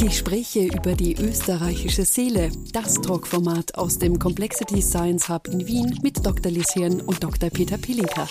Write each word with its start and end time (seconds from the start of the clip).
Gespräche 0.00 0.60
über 0.60 0.94
die 0.94 1.14
österreichische 1.14 2.06
Seele, 2.06 2.50
das 2.72 2.94
Talkformat 2.94 3.74
aus 3.74 3.98
dem 3.98 4.18
Complexity 4.18 4.80
Science 4.80 5.28
Hub 5.28 5.46
in 5.46 5.66
Wien 5.66 5.98
mit 6.02 6.24
Dr. 6.24 6.50
Lies 6.50 6.72
Hirn 6.72 7.02
und 7.02 7.22
Dr. 7.22 7.50
Peter 7.50 7.76
Pilinka. 7.76 8.26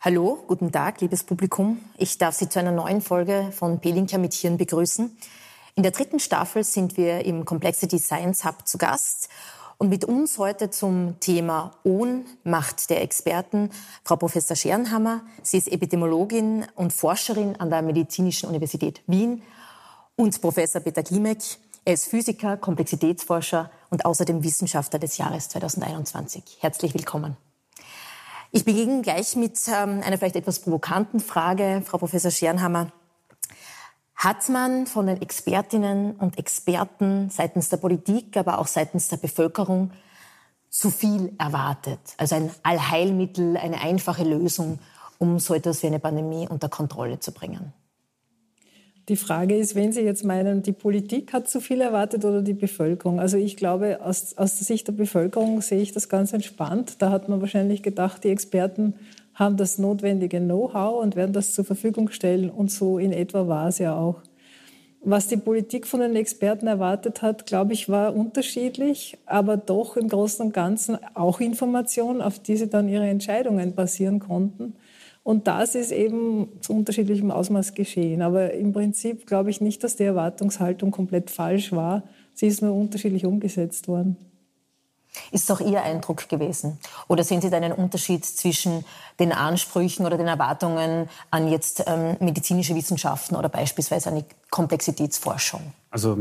Hallo, 0.00 0.44
guten 0.46 0.70
Tag, 0.70 1.00
liebes 1.00 1.24
Publikum. 1.24 1.80
Ich 1.98 2.18
darf 2.18 2.36
Sie 2.36 2.48
zu 2.48 2.60
einer 2.60 2.70
neuen 2.70 3.00
Folge 3.00 3.50
von 3.50 3.80
Pelinka 3.80 4.16
mit 4.16 4.32
Hirn 4.32 4.56
begrüßen. 4.56 5.18
In 5.74 5.82
der 5.82 5.90
dritten 5.90 6.20
Staffel 6.20 6.62
sind 6.62 6.96
wir 6.96 7.24
im 7.24 7.44
Complexity 7.44 7.98
Science 7.98 8.44
Hub 8.44 8.68
zu 8.68 8.78
Gast 8.78 9.28
und 9.80 9.88
mit 9.88 10.04
uns 10.04 10.36
heute 10.36 10.68
zum 10.68 11.18
Thema 11.20 11.70
Ohnmacht 11.84 12.90
der 12.90 13.00
Experten 13.00 13.70
Frau 14.04 14.16
Professor 14.16 14.54
Scherenhammer. 14.54 15.22
Sie 15.42 15.56
ist 15.56 15.72
Epidemiologin 15.72 16.66
und 16.74 16.92
Forscherin 16.92 17.56
an 17.56 17.70
der 17.70 17.80
Medizinischen 17.80 18.50
Universität 18.50 19.00
Wien 19.06 19.42
und 20.16 20.38
Professor 20.42 20.82
Peter 20.82 21.02
Klimek. 21.02 21.38
Er 21.86 21.94
ist 21.94 22.08
Physiker, 22.08 22.58
Komplexitätsforscher 22.58 23.70
und 23.88 24.04
außerdem 24.04 24.44
Wissenschaftler 24.44 24.98
des 24.98 25.16
Jahres 25.16 25.48
2021. 25.48 26.58
Herzlich 26.60 26.92
willkommen. 26.92 27.38
Ich 28.52 28.66
beginne 28.66 29.00
gleich 29.00 29.34
mit 29.34 29.58
ähm, 29.68 30.02
einer 30.04 30.18
vielleicht 30.18 30.36
etwas 30.36 30.58
provokanten 30.58 31.20
Frage, 31.20 31.82
Frau 31.86 31.96
Professor 31.96 32.30
Scherenhammer. 32.30 32.92
Hat 34.20 34.50
man 34.50 34.86
von 34.86 35.06
den 35.06 35.22
Expertinnen 35.22 36.12
und 36.16 36.36
Experten 36.36 37.30
seitens 37.30 37.70
der 37.70 37.78
Politik, 37.78 38.36
aber 38.36 38.58
auch 38.58 38.66
seitens 38.66 39.08
der 39.08 39.16
Bevölkerung 39.16 39.92
zu 40.68 40.90
viel 40.90 41.32
erwartet? 41.38 42.00
Also 42.18 42.34
ein 42.34 42.50
Allheilmittel, 42.62 43.56
eine 43.56 43.80
einfache 43.80 44.24
Lösung, 44.24 44.78
um 45.16 45.38
so 45.38 45.54
etwas 45.54 45.82
wie 45.82 45.86
eine 45.86 46.00
Pandemie 46.00 46.46
unter 46.46 46.68
Kontrolle 46.68 47.18
zu 47.18 47.32
bringen? 47.32 47.72
Die 49.08 49.16
Frage 49.16 49.56
ist, 49.56 49.74
wenn 49.74 49.90
Sie 49.90 50.02
jetzt 50.02 50.22
meinen, 50.22 50.62
die 50.62 50.72
Politik 50.72 51.32
hat 51.32 51.48
zu 51.48 51.62
viel 51.62 51.80
erwartet 51.80 52.26
oder 52.26 52.42
die 52.42 52.52
Bevölkerung. 52.52 53.20
Also 53.20 53.38
ich 53.38 53.56
glaube, 53.56 54.00
aus, 54.02 54.36
aus 54.36 54.58
der 54.58 54.66
Sicht 54.66 54.86
der 54.86 54.92
Bevölkerung 54.92 55.62
sehe 55.62 55.80
ich 55.80 55.92
das 55.92 56.10
ganz 56.10 56.34
entspannt. 56.34 56.96
Da 56.98 57.10
hat 57.10 57.30
man 57.30 57.40
wahrscheinlich 57.40 57.82
gedacht, 57.82 58.22
die 58.22 58.28
Experten 58.28 58.96
haben 59.40 59.56
das 59.56 59.78
notwendige 59.78 60.38
Know-how 60.38 61.02
und 61.02 61.16
werden 61.16 61.32
das 61.32 61.54
zur 61.54 61.64
Verfügung 61.64 62.10
stellen. 62.10 62.50
Und 62.50 62.70
so 62.70 62.98
in 62.98 63.10
etwa 63.10 63.48
war 63.48 63.68
es 63.68 63.78
ja 63.78 63.96
auch. 63.96 64.16
Was 65.02 65.28
die 65.28 65.38
Politik 65.38 65.86
von 65.86 66.00
den 66.00 66.14
Experten 66.14 66.66
erwartet 66.66 67.22
hat, 67.22 67.46
glaube 67.46 67.72
ich, 67.72 67.88
war 67.88 68.14
unterschiedlich, 68.14 69.16
aber 69.24 69.56
doch 69.56 69.96
im 69.96 70.08
Großen 70.08 70.44
und 70.44 70.52
Ganzen 70.52 70.98
auch 71.14 71.40
Informationen, 71.40 72.20
auf 72.20 72.38
die 72.38 72.58
sie 72.58 72.68
dann 72.68 72.86
ihre 72.86 73.08
Entscheidungen 73.08 73.74
basieren 73.74 74.18
konnten. 74.20 74.74
Und 75.22 75.46
das 75.46 75.74
ist 75.74 75.90
eben 75.90 76.48
zu 76.60 76.74
unterschiedlichem 76.74 77.30
Ausmaß 77.30 77.72
geschehen. 77.72 78.20
Aber 78.20 78.52
im 78.52 78.72
Prinzip 78.72 79.26
glaube 79.26 79.48
ich 79.48 79.62
nicht, 79.62 79.82
dass 79.82 79.96
die 79.96 80.04
Erwartungshaltung 80.04 80.90
komplett 80.90 81.30
falsch 81.30 81.72
war. 81.72 82.02
Sie 82.34 82.46
ist 82.46 82.60
nur 82.60 82.74
unterschiedlich 82.74 83.24
umgesetzt 83.24 83.88
worden. 83.88 84.18
Ist 85.32 85.44
es 85.44 85.50
auch 85.50 85.60
Ihr 85.60 85.82
Eindruck 85.82 86.28
gewesen? 86.28 86.78
Oder 87.08 87.24
sehen 87.24 87.40
Sie 87.40 87.50
da 87.50 87.56
einen 87.56 87.72
Unterschied 87.72 88.24
zwischen 88.24 88.84
den 89.18 89.32
Ansprüchen 89.32 90.06
oder 90.06 90.16
den 90.16 90.26
Erwartungen 90.26 91.08
an 91.30 91.48
jetzt 91.48 91.84
ähm, 91.86 92.16
medizinische 92.20 92.74
Wissenschaften 92.74 93.36
oder 93.36 93.48
beispielsweise 93.48 94.10
an 94.10 94.16
die 94.16 94.24
Komplexitätsforschung? 94.50 95.72
Also 95.90 96.18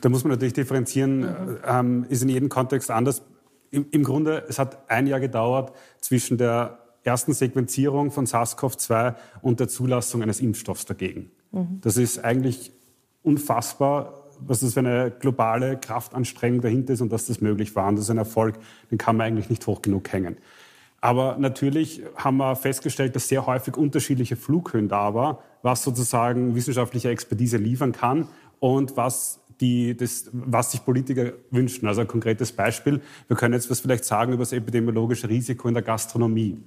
da 0.00 0.08
muss 0.08 0.24
man 0.24 0.32
natürlich 0.32 0.54
differenzieren, 0.54 1.20
mhm. 1.20 1.58
ähm, 1.66 2.06
ist 2.08 2.22
in 2.22 2.28
jedem 2.28 2.48
Kontext 2.48 2.90
anders. 2.90 3.22
Im, 3.70 3.86
Im 3.90 4.02
Grunde, 4.02 4.44
es 4.48 4.58
hat 4.58 4.90
ein 4.90 5.06
Jahr 5.06 5.20
gedauert 5.20 5.72
zwischen 6.00 6.38
der 6.38 6.78
ersten 7.02 7.32
Sequenzierung 7.32 8.10
von 8.10 8.26
SARS-CoV-2 8.26 9.14
und 9.42 9.60
der 9.60 9.68
Zulassung 9.68 10.22
eines 10.22 10.40
Impfstoffs 10.40 10.84
dagegen. 10.84 11.30
Mhm. 11.52 11.80
Das 11.80 11.96
ist 11.96 12.22
eigentlich 12.22 12.72
unfassbar 13.22 14.19
was 14.46 14.60
das 14.60 14.74
für 14.74 14.80
eine 14.80 15.10
globale 15.10 15.76
Kraftanstrengung 15.76 16.60
dahinter 16.60 16.94
ist 16.94 17.00
und 17.00 17.12
dass 17.12 17.26
das 17.26 17.40
möglich 17.40 17.74
war. 17.76 17.88
Und 17.88 17.96
das 17.96 18.04
ist 18.04 18.10
ein 18.10 18.18
Erfolg, 18.18 18.58
den 18.90 18.98
kann 18.98 19.16
man 19.16 19.26
eigentlich 19.26 19.50
nicht 19.50 19.66
hoch 19.66 19.82
genug 19.82 20.12
hängen. 20.12 20.36
Aber 21.00 21.36
natürlich 21.38 22.02
haben 22.16 22.36
wir 22.36 22.56
festgestellt, 22.56 23.16
dass 23.16 23.28
sehr 23.28 23.46
häufig 23.46 23.76
unterschiedliche 23.76 24.36
Flughöhen 24.36 24.88
da 24.88 25.14
war, 25.14 25.42
was 25.62 25.82
sozusagen 25.82 26.54
wissenschaftliche 26.54 27.08
Expertise 27.08 27.56
liefern 27.56 27.92
kann 27.92 28.28
und 28.58 28.96
was 28.96 29.40
die, 29.60 29.96
das, 29.96 30.28
was 30.32 30.72
sich 30.72 30.84
Politiker 30.84 31.32
wünschen. 31.50 31.86
Also 31.86 32.02
ein 32.02 32.06
konkretes 32.06 32.52
Beispiel. 32.52 33.00
Wir 33.28 33.36
können 33.36 33.54
jetzt 33.54 33.70
was 33.70 33.80
vielleicht 33.80 34.04
sagen 34.04 34.32
über 34.32 34.42
das 34.42 34.52
epidemiologische 34.52 35.28
Risiko 35.28 35.68
in 35.68 35.74
der 35.74 35.82
Gastronomie. 35.82 36.58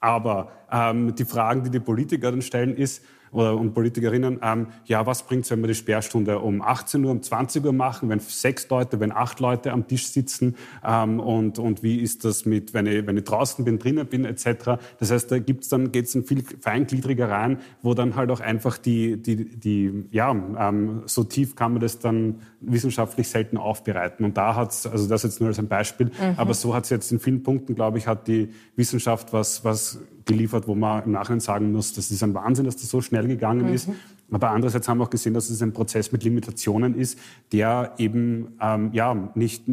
Aber 0.00 0.52
ähm, 0.70 1.14
die 1.14 1.24
Fragen, 1.24 1.64
die 1.64 1.70
die 1.70 1.80
Politiker 1.80 2.30
dann 2.30 2.42
stellen, 2.42 2.76
ist, 2.76 3.02
oder, 3.32 3.56
und 3.56 3.74
Politikerinnen, 3.74 4.40
ähm, 4.42 4.68
ja, 4.84 5.06
was 5.06 5.24
bringt 5.24 5.44
es, 5.44 5.50
wenn 5.50 5.60
wir 5.60 5.68
die 5.68 5.74
Sperrstunde 5.74 6.38
um 6.38 6.62
18 6.62 7.04
Uhr, 7.04 7.10
um 7.10 7.22
20 7.22 7.64
Uhr 7.64 7.72
machen, 7.72 8.08
wenn 8.08 8.20
sechs 8.20 8.68
Leute, 8.68 9.00
wenn 9.00 9.12
acht 9.12 9.40
Leute 9.40 9.72
am 9.72 9.86
Tisch 9.86 10.08
sitzen 10.08 10.56
ähm, 10.84 11.20
und, 11.20 11.58
und 11.58 11.82
wie 11.82 12.00
ist 12.00 12.24
das 12.24 12.44
mit, 12.46 12.74
wenn 12.74 12.86
ich, 12.86 13.06
wenn 13.06 13.16
ich 13.16 13.24
draußen 13.24 13.64
bin, 13.64 13.78
drinnen 13.78 14.06
bin, 14.06 14.24
etc. 14.24 14.78
Das 14.98 15.10
heißt, 15.10 15.30
da 15.30 15.38
gibt's 15.38 15.68
dann, 15.68 15.92
geht's 15.92 16.12
dann 16.12 16.24
viel 16.24 16.42
feingliedriger 16.60 17.28
rein, 17.28 17.58
wo 17.82 17.94
dann 17.94 18.16
halt 18.16 18.30
auch 18.30 18.40
einfach 18.40 18.78
die, 18.78 19.20
die, 19.20 19.58
die 19.58 20.04
ja, 20.10 20.30
ähm, 20.30 21.02
so 21.06 21.24
tief 21.24 21.56
kann 21.56 21.72
man 21.72 21.80
das 21.80 21.98
dann 21.98 22.40
wissenschaftlich 22.60 23.28
selten 23.28 23.56
aufbereiten. 23.56 24.24
Und 24.24 24.36
da 24.36 24.54
hat's, 24.54 24.86
also 24.86 25.08
das 25.08 25.22
jetzt 25.22 25.40
nur 25.40 25.48
als 25.48 25.58
ein 25.58 25.68
Beispiel, 25.68 26.06
mhm. 26.06 26.34
aber 26.36 26.54
so 26.54 26.74
hat's 26.74 26.90
jetzt 26.90 27.12
in 27.12 27.20
vielen 27.20 27.42
Punkten, 27.42 27.74
glaube 27.74 27.98
ich, 27.98 28.06
hat 28.06 28.28
die 28.28 28.50
Wissenschaft 28.76 29.32
was, 29.32 29.64
was 29.64 30.00
geliefert, 30.26 30.68
wo 30.68 30.74
man 30.74 31.04
im 31.04 31.12
Nachhinein 31.12 31.40
sagen 31.40 31.72
muss, 31.72 31.94
das 31.94 32.10
ist 32.10 32.22
ein 32.22 32.34
Wahnsinn, 32.34 32.66
dass 32.66 32.76
das 32.76 32.90
so 32.90 33.00
schnell 33.00 33.26
gegangen 33.26 33.68
mhm. 33.68 33.74
ist. 33.74 33.88
Aber 34.30 34.50
andererseits 34.50 34.88
haben 34.88 34.98
wir 34.98 35.04
auch 35.04 35.10
gesehen, 35.10 35.34
dass 35.34 35.48
es 35.48 35.62
ein 35.62 35.72
Prozess 35.72 36.12
mit 36.12 36.24
Limitationen 36.24 36.96
ist, 36.96 37.18
der 37.52 37.94
eben 37.98 38.56
ähm, 38.60 38.90
ja 38.92 39.30
nicht 39.34 39.64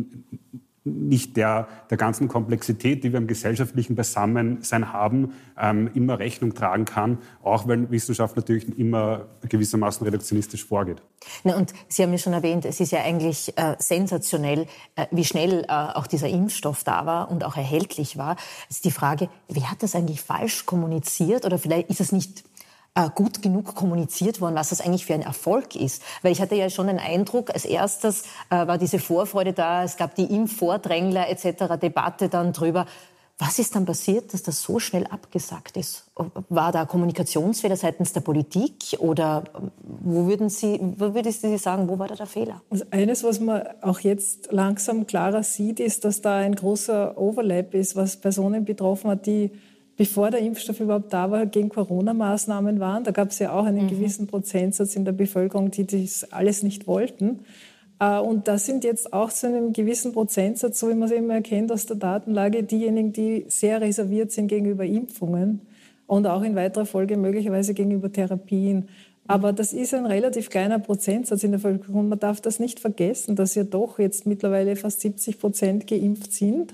nicht 0.85 1.38
der, 1.38 1.67
der 1.89 1.97
ganzen 1.97 2.27
Komplexität, 2.27 3.03
die 3.03 3.13
wir 3.13 3.19
im 3.19 3.27
gesellschaftlichen 3.27 3.95
Beisammensein 3.95 4.91
haben, 4.91 5.33
ähm, 5.57 5.89
immer 5.94 6.19
Rechnung 6.19 6.53
tragen 6.53 6.85
kann, 6.85 7.19
auch 7.41 7.67
wenn 7.67 7.89
Wissenschaft 7.89 8.35
natürlich 8.35 8.77
immer 8.77 9.27
gewissermaßen 9.47 10.05
reduktionistisch 10.05 10.66
vorgeht. 10.66 11.01
Na, 11.43 11.55
und 11.55 11.73
Sie 11.88 12.03
haben 12.03 12.11
ja 12.11 12.17
schon 12.17 12.33
erwähnt, 12.33 12.66
es 12.66 12.79
ist 12.81 12.91
ja 12.91 13.01
eigentlich 13.01 13.57
äh, 13.57 13.75
sensationell, 13.79 14.67
äh, 14.95 15.05
wie 15.11 15.23
schnell 15.23 15.63
äh, 15.67 15.72
auch 15.72 16.07
dieser 16.07 16.27
Impfstoff 16.27 16.83
da 16.83 17.05
war 17.05 17.31
und 17.31 17.45
auch 17.45 17.55
erhältlich 17.55 18.17
war. 18.17 18.35
Es 18.69 18.77
ist 18.77 18.85
die 18.85 18.91
Frage, 18.91 19.29
wer 19.47 19.72
hat 19.72 19.83
das 19.83 19.95
eigentlich 19.95 20.22
falsch 20.22 20.66
kommuniziert 20.66 21.45
oder 21.45 21.57
vielleicht 21.57 21.89
ist 21.89 22.01
es 22.01 22.11
nicht 22.11 22.43
gut 23.15 23.41
genug 23.41 23.73
kommuniziert 23.75 24.39
worden, 24.39 24.55
was 24.55 24.69
das 24.69 24.81
eigentlich 24.81 25.05
für 25.05 25.15
ein 25.15 25.21
Erfolg 25.21 25.75
ist. 25.75 26.03
Weil 26.21 26.31
ich 26.31 26.41
hatte 26.41 26.55
ja 26.55 26.69
schon 26.69 26.87
den 26.87 26.99
Eindruck, 26.99 27.49
als 27.49 27.65
erstes 27.65 28.23
äh, 28.49 28.67
war 28.67 28.77
diese 28.77 28.99
Vorfreude 28.99 29.53
da, 29.53 29.83
es 29.83 29.97
gab 29.97 30.15
die 30.15 30.25
Impfvordrängler 30.25 31.27
etc., 31.29 31.77
Debatte 31.81 32.29
dann 32.29 32.53
drüber. 32.53 32.85
Was 33.39 33.57
ist 33.57 33.75
dann 33.75 33.85
passiert, 33.85 34.31
dass 34.33 34.43
das 34.43 34.61
so 34.61 34.77
schnell 34.77 35.07
abgesagt 35.07 35.75
ist? 35.75 36.05
War 36.49 36.71
da 36.71 36.85
Kommunikationsfehler 36.85 37.75
seitens 37.75 38.13
der 38.13 38.21
Politik 38.21 38.95
oder 38.99 39.43
wo 39.81 40.27
würden 40.27 40.49
Sie, 40.49 40.79
wo 40.97 41.15
würden 41.15 41.31
Sie 41.31 41.57
sagen, 41.57 41.89
wo 41.89 41.97
war 41.97 42.07
da 42.07 42.15
der 42.15 42.27
Fehler? 42.27 42.61
Also 42.69 42.85
eines, 42.91 43.23
was 43.23 43.39
man 43.39 43.63
auch 43.81 44.01
jetzt 44.01 44.51
langsam 44.51 45.07
klarer 45.07 45.41
sieht, 45.41 45.79
ist, 45.79 46.05
dass 46.05 46.21
da 46.21 46.37
ein 46.37 46.53
großer 46.53 47.17
Overlap 47.17 47.73
ist, 47.73 47.95
was 47.95 48.17
Personen 48.17 48.65
betroffen 48.65 49.09
hat, 49.09 49.25
die 49.25 49.51
bevor 49.97 50.31
der 50.31 50.41
Impfstoff 50.41 50.79
überhaupt 50.79 51.13
da 51.13 51.29
war, 51.31 51.45
gegen 51.45 51.69
Corona-Maßnahmen 51.69 52.79
waren. 52.79 53.03
Da 53.03 53.11
gab 53.11 53.29
es 53.29 53.39
ja 53.39 53.53
auch 53.53 53.65
einen 53.65 53.85
mhm. 53.85 53.89
gewissen 53.89 54.27
Prozentsatz 54.27 54.95
in 54.95 55.05
der 55.05 55.11
Bevölkerung, 55.11 55.71
die 55.71 55.85
das 55.85 56.31
alles 56.31 56.63
nicht 56.63 56.87
wollten. 56.87 57.39
Äh, 57.99 58.19
und 58.19 58.47
das 58.47 58.65
sind 58.65 58.83
jetzt 58.83 59.13
auch 59.13 59.31
zu 59.31 59.47
einem 59.47 59.73
gewissen 59.73 60.13
Prozentsatz, 60.13 60.79
so 60.79 60.89
wie 60.89 60.95
man 60.95 61.09
es 61.09 61.15
immer 61.15 61.35
erkennt 61.35 61.71
aus 61.71 61.85
der 61.85 61.97
Datenlage, 61.97 62.63
diejenigen, 62.63 63.13
die 63.13 63.45
sehr 63.47 63.81
reserviert 63.81 64.31
sind 64.31 64.47
gegenüber 64.47 64.85
Impfungen 64.85 65.61
und 66.07 66.25
auch 66.28 66.41
in 66.41 66.55
weiterer 66.55 66.85
Folge 66.85 67.17
möglicherweise 67.17 67.73
gegenüber 67.73 68.11
Therapien. 68.11 68.89
Aber 69.25 69.53
das 69.53 69.72
ist 69.72 69.93
ein 69.93 70.05
relativ 70.05 70.49
kleiner 70.49 70.79
Prozentsatz 70.79 71.43
in 71.43 71.51
der 71.51 71.59
Bevölkerung. 71.59 72.09
Man 72.09 72.19
darf 72.19 72.41
das 72.41 72.59
nicht 72.59 72.81
vergessen, 72.81 73.37
dass 73.37 73.55
ja 73.55 73.63
doch 73.63 73.99
jetzt 73.99 74.25
mittlerweile 74.25 74.75
fast 74.75 74.99
70 74.99 75.39
Prozent 75.39 75.87
geimpft 75.87 76.34
sind 76.34 76.73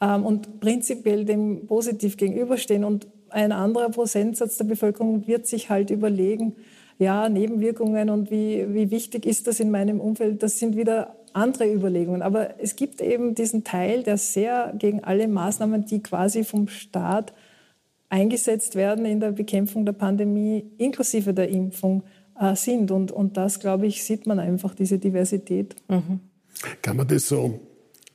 und 0.00 0.60
prinzipiell 0.60 1.24
dem 1.24 1.66
positiv 1.66 2.16
gegenüberstehen. 2.16 2.84
Und 2.84 3.08
ein 3.30 3.52
anderer 3.52 3.90
Prozentsatz 3.90 4.56
der 4.56 4.64
Bevölkerung 4.64 5.26
wird 5.26 5.46
sich 5.46 5.70
halt 5.70 5.90
überlegen, 5.90 6.54
ja, 6.98 7.28
Nebenwirkungen 7.28 8.10
und 8.10 8.30
wie, 8.30 8.66
wie 8.74 8.90
wichtig 8.90 9.24
ist 9.24 9.46
das 9.46 9.60
in 9.60 9.70
meinem 9.70 10.00
Umfeld, 10.00 10.42
das 10.42 10.58
sind 10.58 10.76
wieder 10.76 11.16
andere 11.32 11.72
Überlegungen. 11.72 12.22
Aber 12.22 12.60
es 12.60 12.74
gibt 12.74 13.00
eben 13.00 13.34
diesen 13.34 13.62
Teil, 13.64 14.02
der 14.02 14.18
sehr 14.18 14.74
gegen 14.76 15.04
alle 15.04 15.28
Maßnahmen, 15.28 15.86
die 15.86 16.02
quasi 16.02 16.42
vom 16.44 16.68
Staat 16.68 17.32
eingesetzt 18.08 18.74
werden 18.74 19.04
in 19.04 19.20
der 19.20 19.32
Bekämpfung 19.32 19.84
der 19.84 19.92
Pandemie, 19.92 20.64
inklusive 20.78 21.34
der 21.34 21.48
Impfung, 21.48 22.02
äh, 22.40 22.56
sind. 22.56 22.90
Und, 22.90 23.12
und 23.12 23.36
das, 23.36 23.60
glaube 23.60 23.86
ich, 23.86 24.02
sieht 24.02 24.26
man 24.26 24.40
einfach, 24.40 24.74
diese 24.74 24.98
Diversität. 24.98 25.76
Mhm. 25.88 26.20
Kann 26.82 26.96
man 26.96 27.06
das 27.06 27.28
so 27.28 27.60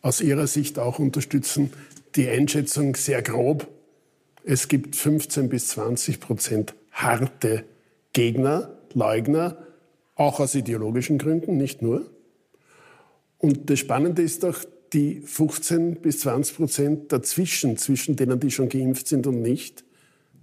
aus 0.03 0.21
Ihrer 0.21 0.45
Sicht 0.45 0.77
auch 0.77 0.99
unterstützen. 0.99 1.73
Die 2.15 2.29
Einschätzung 2.29 2.95
sehr 2.95 3.23
grob. 3.23 3.67
Es 4.43 4.67
gibt 4.67 4.95
15 4.95 5.49
bis 5.49 5.69
20 5.69 6.19
Prozent 6.19 6.75
harte 6.91 7.63
Gegner, 8.11 8.77
Leugner, 8.93 9.57
auch 10.15 10.39
aus 10.39 10.53
ideologischen 10.53 11.17
Gründen, 11.17 11.57
nicht 11.57 11.81
nur. 11.81 12.11
Und 13.39 13.71
das 13.71 13.79
Spannende 13.79 14.21
ist 14.21 14.43
doch, 14.43 14.63
die 14.91 15.21
15 15.21 16.01
bis 16.01 16.19
20 16.19 16.55
Prozent 16.55 17.11
dazwischen, 17.11 17.77
zwischen 17.77 18.15
denen, 18.15 18.39
die 18.39 18.51
schon 18.51 18.69
geimpft 18.69 19.07
sind 19.07 19.25
und 19.25 19.41
nicht, 19.41 19.83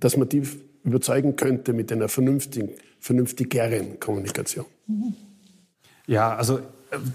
dass 0.00 0.16
man 0.16 0.28
die 0.28 0.42
überzeugen 0.82 1.36
könnte 1.36 1.72
mit 1.72 1.92
einer 1.92 2.08
vernünftigen, 2.08 2.70
vernünftigeren 2.98 4.00
Kommunikation. 4.00 4.64
Ja, 6.06 6.34
also 6.34 6.60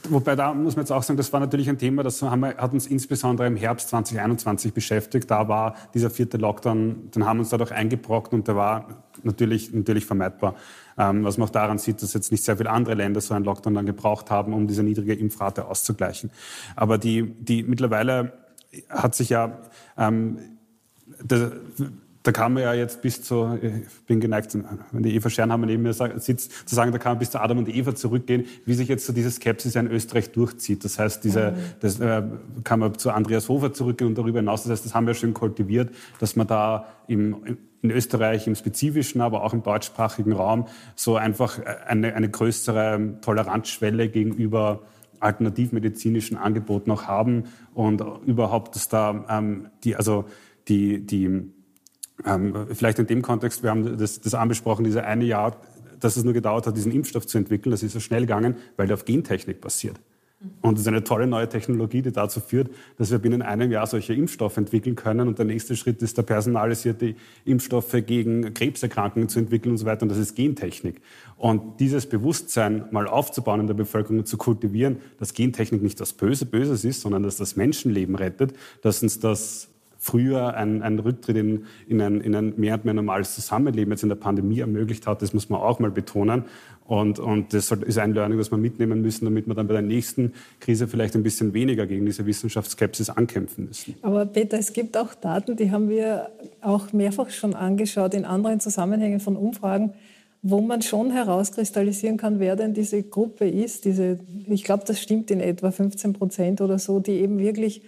Wobei 0.10 0.36
da 0.36 0.54
muss 0.54 0.76
man 0.76 0.84
jetzt 0.84 0.92
auch 0.92 1.04
sagen, 1.04 1.18
das 1.18 1.34
war 1.34 1.42
natürlich 1.42 1.68
ein 1.68 1.78
Thema, 1.78 2.02
das 2.02 2.22
wir, 2.22 2.32
hat 2.32 2.74
uns 2.74 2.88
insbesondere 2.88 3.48
im 3.48 3.58
Herbst 3.58 3.90
2021 3.90 4.74
beschäftigt. 4.74 5.30
Da 5.30 5.50
war 5.50 5.76
dieser 5.94 6.10
vierte 6.10 6.38
Lockdown, 6.38 7.12
den 7.12 7.26
haben 7.26 7.38
wir 7.38 7.42
uns 7.42 7.50
dadurch 7.50 7.74
eingebrockt 7.74 8.34
und 8.34 8.48
der 8.48 8.56
war 8.56 9.04
natürlich, 9.24 9.74
natürlich 9.74 10.06
vermeidbar. 10.06 10.56
Ähm, 10.98 11.26
was 11.26 11.38
man 11.38 11.48
auch 11.48 11.52
daran 11.52 11.78
sieht, 11.78 12.02
dass 12.02 12.14
jetzt 12.14 12.32
nicht 12.32 12.46
sehr 12.46 12.56
viele 12.56 12.70
andere 12.70 12.96
Länder 12.96 13.20
so 13.20 13.34
einen 13.34 13.44
Lockdown 13.44 13.74
dann 13.74 13.86
gebraucht 13.86 14.32
haben, 14.32 14.54
um 14.54 14.66
diese 14.66 14.82
niedrige 14.82 15.14
Impfrate 15.14 15.66
auszugleichen. 15.66 16.32
Aber 16.78 16.98
die, 16.98 17.24
die 17.24 17.64
mittlerweile 17.64 18.32
hat 18.90 19.14
sich 19.14 19.30
ja 19.30 19.60
ähm, 19.98 20.40
der, 21.22 21.52
da 22.26 22.32
kann 22.32 22.54
man 22.54 22.64
ja 22.64 22.74
jetzt 22.74 23.04
bis 23.04 23.22
zu, 23.22 23.58
ich 23.62 24.06
bin 24.08 24.20
geneigt, 24.20 24.58
wenn 24.92 25.04
die 25.04 25.16
Eva 25.16 25.30
Schernhammer 25.30 25.68
neben 25.68 25.84
mir 25.84 25.94
sitzt, 25.94 26.68
zu 26.68 26.74
sagen, 26.74 26.92
da 26.92 26.98
kann 26.98 27.12
man 27.12 27.20
bis 27.20 27.30
zu 27.30 27.40
Adam 27.40 27.60
und 27.60 27.70
Eva 27.70 27.94
zurückgehen, 27.94 28.46
wie 28.66 28.74
sich 28.74 28.88
jetzt 28.88 29.06
so 29.06 29.14
diese 29.14 29.30
Skepsis 29.30 29.76
in 29.76 29.92
Österreich 29.92 30.32
durchzieht. 30.32 30.84
Das 30.84 30.98
heißt, 30.98 31.24
diese, 31.24 31.52
mhm. 31.52 31.56
das 31.82 32.00
äh, 32.00 32.24
kann 32.64 32.80
man 32.80 32.98
zu 32.98 33.12
Andreas 33.12 33.48
Hofer 33.48 33.74
zurückgehen 33.74 34.08
und 34.08 34.18
darüber 34.18 34.40
hinaus. 34.40 34.64
Das 34.64 34.72
heißt, 34.72 34.86
das 34.86 34.96
haben 34.96 35.06
wir 35.06 35.14
schon 35.14 35.36
kultiviert, 35.36 35.94
dass 36.20 36.36
man 36.36 36.48
da 36.48 36.88
im, 37.08 37.60
in 37.84 37.92
Österreich 37.92 38.48
im 38.48 38.56
spezifischen, 38.56 39.22
aber 39.22 39.44
auch 39.44 39.54
im 39.54 39.62
deutschsprachigen 39.62 40.34
Raum 40.34 40.66
so 40.96 41.18
einfach 41.18 41.60
eine, 41.86 42.16
eine 42.16 42.30
größere 42.30 43.20
Toleranzschwelle 43.22 44.10
gegenüber 44.10 44.82
alternativmedizinischen 45.20 46.38
Angeboten 46.38 46.90
auch 46.90 47.04
haben 47.04 47.44
und 47.76 48.04
überhaupt, 48.26 48.76
dass 48.76 48.90
da 48.90 49.26
ähm, 49.30 49.68
die, 49.84 49.96
also 49.96 50.26
die, 50.68 51.06
die 51.06 51.54
ähm, 52.26 52.68
vielleicht 52.74 53.00
in 53.00 53.08
dem 53.08 53.22
Kontext, 53.22 53.64
wir 53.64 53.70
haben 53.70 53.98
das, 53.98 54.22
das 54.22 54.34
anbesprochen, 54.34 54.84
diese 54.84 55.04
eine 55.04 55.26
Jahr, 55.26 55.58
dass 56.00 56.18
es 56.18 56.24
nur 56.24 56.34
gedauert 56.34 56.68
hat, 56.68 56.78
diesen 56.78 56.92
Impfstoff 56.92 57.26
zu 57.28 57.38
entwickeln, 57.38 57.72
das 57.72 57.84
ist 57.84 57.94
so 57.94 58.00
schnell 58.00 58.22
gegangen, 58.22 58.56
weil 58.78 58.88
der 58.88 58.96
auf 58.96 59.06
Gentechnik 59.06 59.62
basiert. 59.62 60.00
Und 60.62 60.76
das 60.76 60.82
ist 60.82 60.88
eine 60.88 61.04
tolle 61.04 61.28
neue 61.28 61.48
Technologie, 61.48 62.02
die 62.02 62.12
dazu 62.12 62.40
führt, 62.40 62.70
dass 62.98 63.10
wir 63.10 63.20
binnen 63.20 63.42
einem 63.42 63.72
Jahr 63.72 63.88
solche 63.88 64.14
Impfstoffe 64.14 64.58
entwickeln 64.58 64.96
können. 64.96 65.28
Und 65.28 65.40
der 65.40 65.46
nächste 65.46 65.76
Schritt 65.76 66.02
ist, 66.02 66.18
der 66.18 66.24
personalisierte 66.24 67.16
Impfstoffe 67.46 67.96
gegen 68.06 68.54
Krebserkrankungen 68.54 69.30
zu 69.30 69.40
entwickeln 69.40 69.72
und 69.72 69.78
so 69.78 69.86
weiter. 69.86 70.04
Und 70.04 70.10
das 70.10 70.18
ist 70.18 70.36
Gentechnik. 70.36 71.02
Und 71.38 71.80
dieses 71.80 72.06
Bewusstsein 72.06 72.86
mal 72.92 73.08
aufzubauen 73.08 73.62
in 73.62 73.68
der 73.68 73.74
Bevölkerung 73.76 74.20
und 74.20 74.28
zu 74.28 74.38
kultivieren, 74.38 74.98
dass 75.20 75.34
Gentechnik 75.34 75.82
nicht 75.82 76.00
das 76.00 76.14
Böse 76.14 76.46
Böses 76.46 76.84
ist, 76.84 77.02
sondern 77.02 77.24
dass 77.24 77.38
das 77.38 77.56
Menschenleben 77.56 78.16
rettet, 78.16 78.54
dass 78.82 79.02
uns 79.02 79.20
das 79.20 79.70
früher 80.06 80.54
ein, 80.54 80.84
ein 80.84 81.00
Rücktritt 81.00 81.36
in, 81.36 81.66
in, 81.88 82.00
ein, 82.00 82.22
in 82.22 82.36
ein 82.36 82.54
mehr 82.58 82.76
und 82.76 82.86
mehr 82.86 82.94
normales 82.94 83.34
Zusammenleben 83.34 83.92
jetzt 83.92 84.04
in 84.04 84.10
der 84.10 84.16
Pandemie 84.16 84.60
ermöglicht 84.60 85.08
hat. 85.08 85.24
Das 85.24 85.34
muss 85.34 85.50
man 85.50 85.60
auch 85.60 85.80
mal 85.80 85.90
betonen. 85.90 86.44
Und, 86.86 87.18
und 87.18 87.56
das 87.56 87.72
ist 87.72 87.98
ein 87.98 88.14
Learning, 88.14 88.38
das 88.38 88.52
wir 88.52 88.60
mitnehmen 88.60 89.02
müssen, 89.02 89.26
damit 89.26 89.48
wir 89.48 89.56
dann 89.56 89.66
bei 89.66 89.74
der 89.74 89.82
nächsten 89.82 90.34
Krise 90.60 90.88
vielleicht 90.88 91.16
ein 91.16 91.24
bisschen 91.24 91.56
weniger 91.56 91.88
gegen 91.88 92.06
diese 92.06 92.28
Wissenschaftsskepsis 92.28 93.10
ankämpfen 93.10 93.66
müssen. 93.66 93.96
Aber 94.04 94.28
Peter, 94.28 94.60
es 94.60 94.74
gibt 94.74 94.96
auch 94.96 95.16
Daten, 95.16 95.56
die 95.56 95.72
haben 95.72 95.90
wir 95.90 96.30
auch 96.62 96.94
mehrfach 96.94 97.32
schon 97.32 97.56
angeschaut 97.56 98.14
in 98.14 98.26
anderen 98.26 98.60
Zusammenhängen 98.60 99.20
von 99.20 99.36
Umfragen, 99.36 99.94
wo 100.44 100.62
man 100.62 100.84
schon 100.84 101.10
herauskristallisieren 101.10 102.18
kann, 102.18 102.40
wer 102.40 102.56
denn 102.56 102.76
diese 102.76 103.02
Gruppe 103.02 103.50
ist. 103.50 103.86
Diese, 103.86 104.20
ich 104.48 104.64
glaube, 104.64 104.84
das 104.86 105.02
stimmt 105.02 105.32
in 105.32 105.40
etwa 105.40 105.72
15 105.72 106.14
Prozent 106.14 106.62
oder 106.62 106.78
so, 106.78 107.00
die 107.00 107.14
eben 107.14 107.40
wirklich 107.40 107.82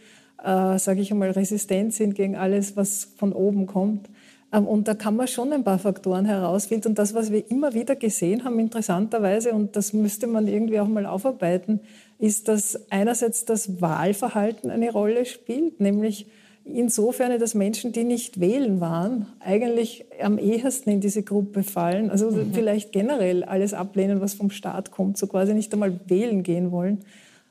äh, 0.44 0.78
sage 0.78 1.01
ich 1.01 1.12
einmal, 1.12 1.31
resistent 1.31 1.94
sind 1.94 2.16
gegen 2.16 2.36
alles, 2.36 2.75
was 2.75 3.06
von 3.18 3.34
oben 3.34 3.68
kommt. 3.68 4.10
Ähm, 4.51 4.68
und 4.68 4.88
da 4.88 4.94
kann 4.94 5.16
man 5.16 5.28
schon 5.28 5.54
ein 5.54 5.63
paar 5.63 5.80
Faktoren 5.80 6.25
herausfinden. 6.25 6.89
Und 6.89 7.00
das, 7.00 7.13
was 7.13 7.31
wir 7.31 7.50
immer 7.50 7.74
wieder 7.74 7.95
gesehen 7.95 8.44
haben, 8.44 8.60
interessanterweise, 8.60 9.51
und 9.54 9.75
das 9.75 9.94
müsste 9.94 10.28
man 10.28 10.48
irgendwie 10.48 10.80
auch 10.80 10.88
mal 10.88 11.06
aufarbeiten, 11.06 11.81
ist, 12.19 12.48
dass 12.48 12.89
einerseits 12.89 13.45
das 13.45 13.81
Wahlverhalten 13.81 14.72
eine 14.72 14.92
Rolle 14.92 15.25
spielt, 15.25 15.80
nämlich 15.80 16.28
insofern, 16.63 17.39
dass 17.39 17.54
Menschen, 17.54 17.92
die 17.92 18.04
nicht 18.04 18.39
wählen 18.39 18.81
waren, 18.81 19.28
eigentlich 19.39 20.06
am 20.22 20.38
ehesten 20.38 20.89
in 20.89 21.01
diese 21.01 21.24
Gruppe 21.24 21.63
fallen. 21.63 22.10
Also 22.10 22.31
mhm. 22.31 22.54
vielleicht 22.54 22.92
generell 22.92 23.44
alles 23.44 23.74
ablehnen, 23.74 24.22
was 24.22 24.34
vom 24.34 24.50
Staat 24.50 24.92
kommt, 24.92 25.18
so 25.18 25.28
quasi 25.28 25.54
nicht 25.54 25.72
einmal 25.74 26.00
wählen 26.07 26.44
gehen 26.44 26.72
wollen. 26.72 27.00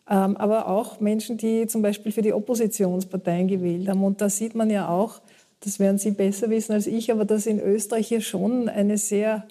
Ähm, 0.08 0.37
aber 0.37 0.69
auch 0.69 1.00
Menschen, 1.00 1.37
die 1.37 1.67
zum 1.67 1.82
Beispiel 1.82 2.12
für 2.12 2.23
die 2.23 2.32
Oppositionsparteien 2.32 3.49
gewählt 3.49 3.88
haben. 3.88 4.05
Und 4.05 4.20
da 4.20 4.29
sieht 4.29 4.55
man 4.55 4.70
ja 4.70 4.88
auch, 4.88 5.20
das 5.61 5.81
werden 5.81 5.99
Sie 5.99 6.12
besser 6.12 6.49
wissen 6.50 6.73
als 6.73 6.87
ich, 6.87 7.11
aber 7.11 7.25
dass 7.25 7.47
in 7.47 7.61
Österreich 7.61 8.08
hier 8.08 8.20
schon 8.20 8.69
eine 8.69 8.99
sehr 8.99 9.47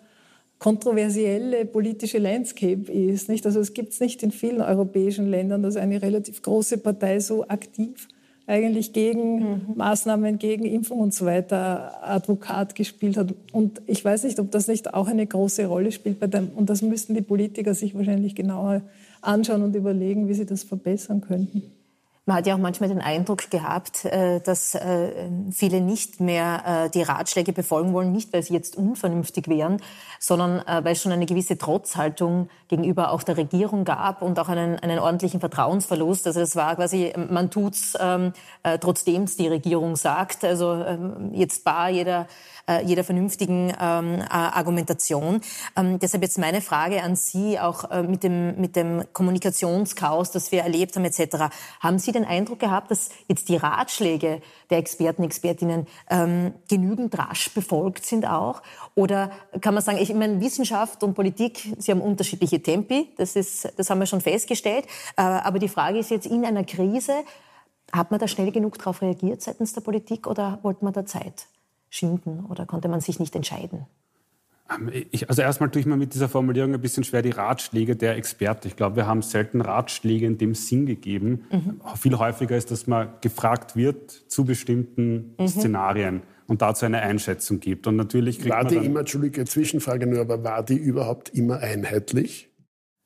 kontroversielle 0.60 1.66
politische 1.66 2.20
Landscape 2.20 2.90
ist. 2.92 3.28
Nicht? 3.28 3.46
Also 3.46 3.60
es 3.60 3.74
gibt 3.74 3.94
es 3.94 4.00
nicht 4.00 4.24
in 4.24 4.32
vielen 4.32 4.62
europäischen 4.62 5.30
Ländern, 5.30 5.62
dass 5.62 5.76
eine 5.76 6.02
relativ 6.02 6.42
große 6.42 6.78
Partei 6.78 7.20
so 7.20 7.48
aktiv 7.48 8.08
eigentlich 8.48 8.94
gegen 8.94 9.40
mhm. 9.40 9.62
Maßnahmen, 9.76 10.38
gegen 10.38 10.66
Impfung 10.66 11.00
und 11.00 11.14
so 11.14 11.26
weiter 11.26 12.08
Advokat 12.08 12.76
gespielt 12.76 13.18
hat. 13.18 13.34
Und 13.52 13.82
ich 13.88 14.06
weiß 14.06 14.24
nicht, 14.24 14.40
ob 14.40 14.52
das 14.52 14.68
nicht 14.68 14.94
auch 14.94 15.08
eine 15.08 15.26
große 15.26 15.66
Rolle 15.66 15.92
spielt 15.92 16.20
bei 16.20 16.28
dem, 16.28 16.50
und 16.56 16.70
das 16.70 16.82
müssten 16.82 17.16
die 17.16 17.22
Politiker 17.22 17.74
sich 17.74 17.96
wahrscheinlich 17.96 18.36
genauer 18.36 18.84
anschauen 19.26 19.64
und 19.64 19.76
überlegen, 19.76 20.28
wie 20.28 20.34
sie 20.34 20.46
das 20.46 20.64
verbessern 20.64 21.22
könnten. 21.22 21.75
Man 22.28 22.38
hat 22.38 22.48
ja 22.48 22.56
auch 22.56 22.60
manchmal 22.60 22.90
den 22.90 23.02
Eindruck 23.02 23.52
gehabt, 23.52 24.04
äh, 24.06 24.40
dass 24.40 24.74
äh, 24.74 25.30
viele 25.52 25.80
nicht 25.80 26.20
mehr 26.20 26.86
äh, 26.86 26.90
die 26.90 27.04
Ratschläge 27.04 27.54
befolgen 27.54 27.94
wollen, 27.94 28.12
nicht 28.12 28.34
weil 28.34 28.42
sie 28.42 28.56
jetzt 28.56 28.76
unvernünftig 28.76 29.48
wären, 29.48 29.80
sondern 30.20 30.64
weil 30.66 30.94
es 30.94 31.02
schon 31.02 31.12
eine 31.12 31.28
gewisse 31.28 31.58
Trotzhaltung 31.58 32.50
gegenüber 32.68 33.12
auch 33.12 33.22
der 33.22 33.38
Regierung 33.38 33.84
gab 33.84 34.24
und 34.24 34.40
auch 34.40 34.50
einen, 34.50 34.80
einen 34.80 34.98
ordentlichen 34.98 35.40
Vertrauensverlust. 35.40 36.26
Also 36.26 36.42
es 36.42 36.56
war 36.56 36.76
quasi, 36.76 37.14
man 37.30 37.52
tut's 37.52 37.96
ähm, 38.00 38.34
trotzdem 38.82 39.26
die 39.26 39.48
Regierung 39.48 39.96
sagt. 39.96 40.44
Also 40.44 40.74
ähm, 40.74 41.32
jetzt 41.34 41.64
bar 41.64 41.90
jeder 41.90 42.28
jeder 42.84 43.04
vernünftigen 43.04 43.72
ähm, 43.80 44.24
Argumentation. 44.28 45.40
Deshalb 45.78 46.24
jetzt 46.24 46.40
meine 46.40 46.62
Frage 46.62 47.04
an 47.04 47.16
Sie, 47.16 47.60
auch 47.60 47.88
mit, 48.02 48.24
dem, 48.24 48.60
mit 48.60 48.76
dem 48.76 49.04
Kommunikationschaos, 49.14 50.32
das 50.32 50.52
wir 50.52 50.64
erlebt 50.64 50.96
haben 50.96 51.06
etc. 51.06 51.54
Haben 51.80 52.00
Sie 52.00 52.12
den 52.16 52.26
Eindruck 52.26 52.60
gehabt, 52.60 52.90
dass 52.92 53.10
jetzt 53.28 53.50
die 53.50 53.58
Ratschläge 53.58 54.42
der 54.70 54.78
Experten, 54.78 55.24
Expertinnen 55.24 55.88
ähm, 56.10 56.54
genügend 56.70 57.18
rasch 57.18 57.54
befolgt 57.54 58.06
sind 58.06 58.26
auch? 58.26 58.62
Oder 58.96 59.32
kann 59.62 59.74
man 59.74 59.84
sagen, 59.84 60.00
ich 60.00 60.14
meine, 60.14 60.42
Wissenschaft 60.42 61.04
und 61.04 61.14
Politik, 61.14 61.76
sie 61.78 61.92
haben 61.92 62.02
unterschiedliche 62.02 62.62
Tempi, 62.62 63.10
das, 63.18 63.36
ist, 63.36 63.72
das 63.78 63.90
haben 63.90 64.00
wir 64.00 64.08
schon 64.08 64.22
festgestellt. 64.22 64.86
Äh, 65.18 65.22
aber 65.22 65.60
die 65.60 65.70
Frage 65.70 66.00
ist 66.00 66.10
jetzt 66.10 66.26
in 66.26 66.46
einer 66.46 66.64
Krise, 66.64 67.14
hat 67.92 68.10
man 68.10 68.20
da 68.20 68.28
schnell 68.28 68.52
genug 68.52 68.78
darauf 68.80 69.02
reagiert 69.02 69.42
seitens 69.42 69.74
der 69.74 69.82
Politik 69.82 70.26
oder 70.26 70.60
wollte 70.64 70.84
man 70.84 70.94
da 70.94 71.06
Zeit? 71.06 71.46
schinden 71.96 72.46
oder 72.46 72.66
konnte 72.66 72.88
man 72.88 73.02
sich 73.02 73.20
nicht 73.20 73.36
entscheiden? 73.36 73.86
Ähm, 74.72 74.92
ich, 75.12 75.30
also 75.30 75.42
erstmal 75.42 75.70
tue 75.70 75.80
ich 75.80 75.86
mir 75.86 75.98
mit 75.98 76.14
dieser 76.14 76.30
Formulierung 76.30 76.74
ein 76.74 76.82
bisschen 76.82 77.04
schwer 77.04 77.22
die 77.22 77.32
Ratschläge 77.32 77.96
der 77.96 78.16
Experte. 78.16 78.68
Ich 78.68 78.76
glaube, 78.76 78.96
wir 78.96 79.08
haben 79.08 79.22
selten 79.22 79.62
Ratschläge 79.62 80.26
in 80.26 80.38
dem 80.38 80.56
Sinn 80.56 80.86
gegeben. 80.86 81.46
Mhm. 81.52 81.82
Viel 81.96 82.18
häufiger 82.18 82.58
ist, 82.58 82.72
dass 82.72 82.88
man 82.88 83.10
gefragt 83.22 83.76
wird 83.76 84.12
zu 84.12 84.46
bestimmten 84.46 85.36
mhm. 85.38 85.48
Szenarien 85.48 86.22
und 86.48 86.62
dazu 86.62 86.86
eine 86.86 87.02
Einschätzung 87.02 87.60
gibt. 87.60 87.88
Und 87.88 87.96
natürlich 87.96 88.40
kriegt 88.40 88.54
war 88.54 88.64
man 88.64 88.74
die 88.74 88.86
immer, 88.86 89.02
Entschuldige, 89.02 89.46
Zwischenfrage 89.46 90.08
nur, 90.08 90.22
aber 90.22 90.44
war 90.44 90.64
die 90.64 90.78
überhaupt 90.78 91.30
immer 91.30 91.60
einheitlich? 91.60 92.50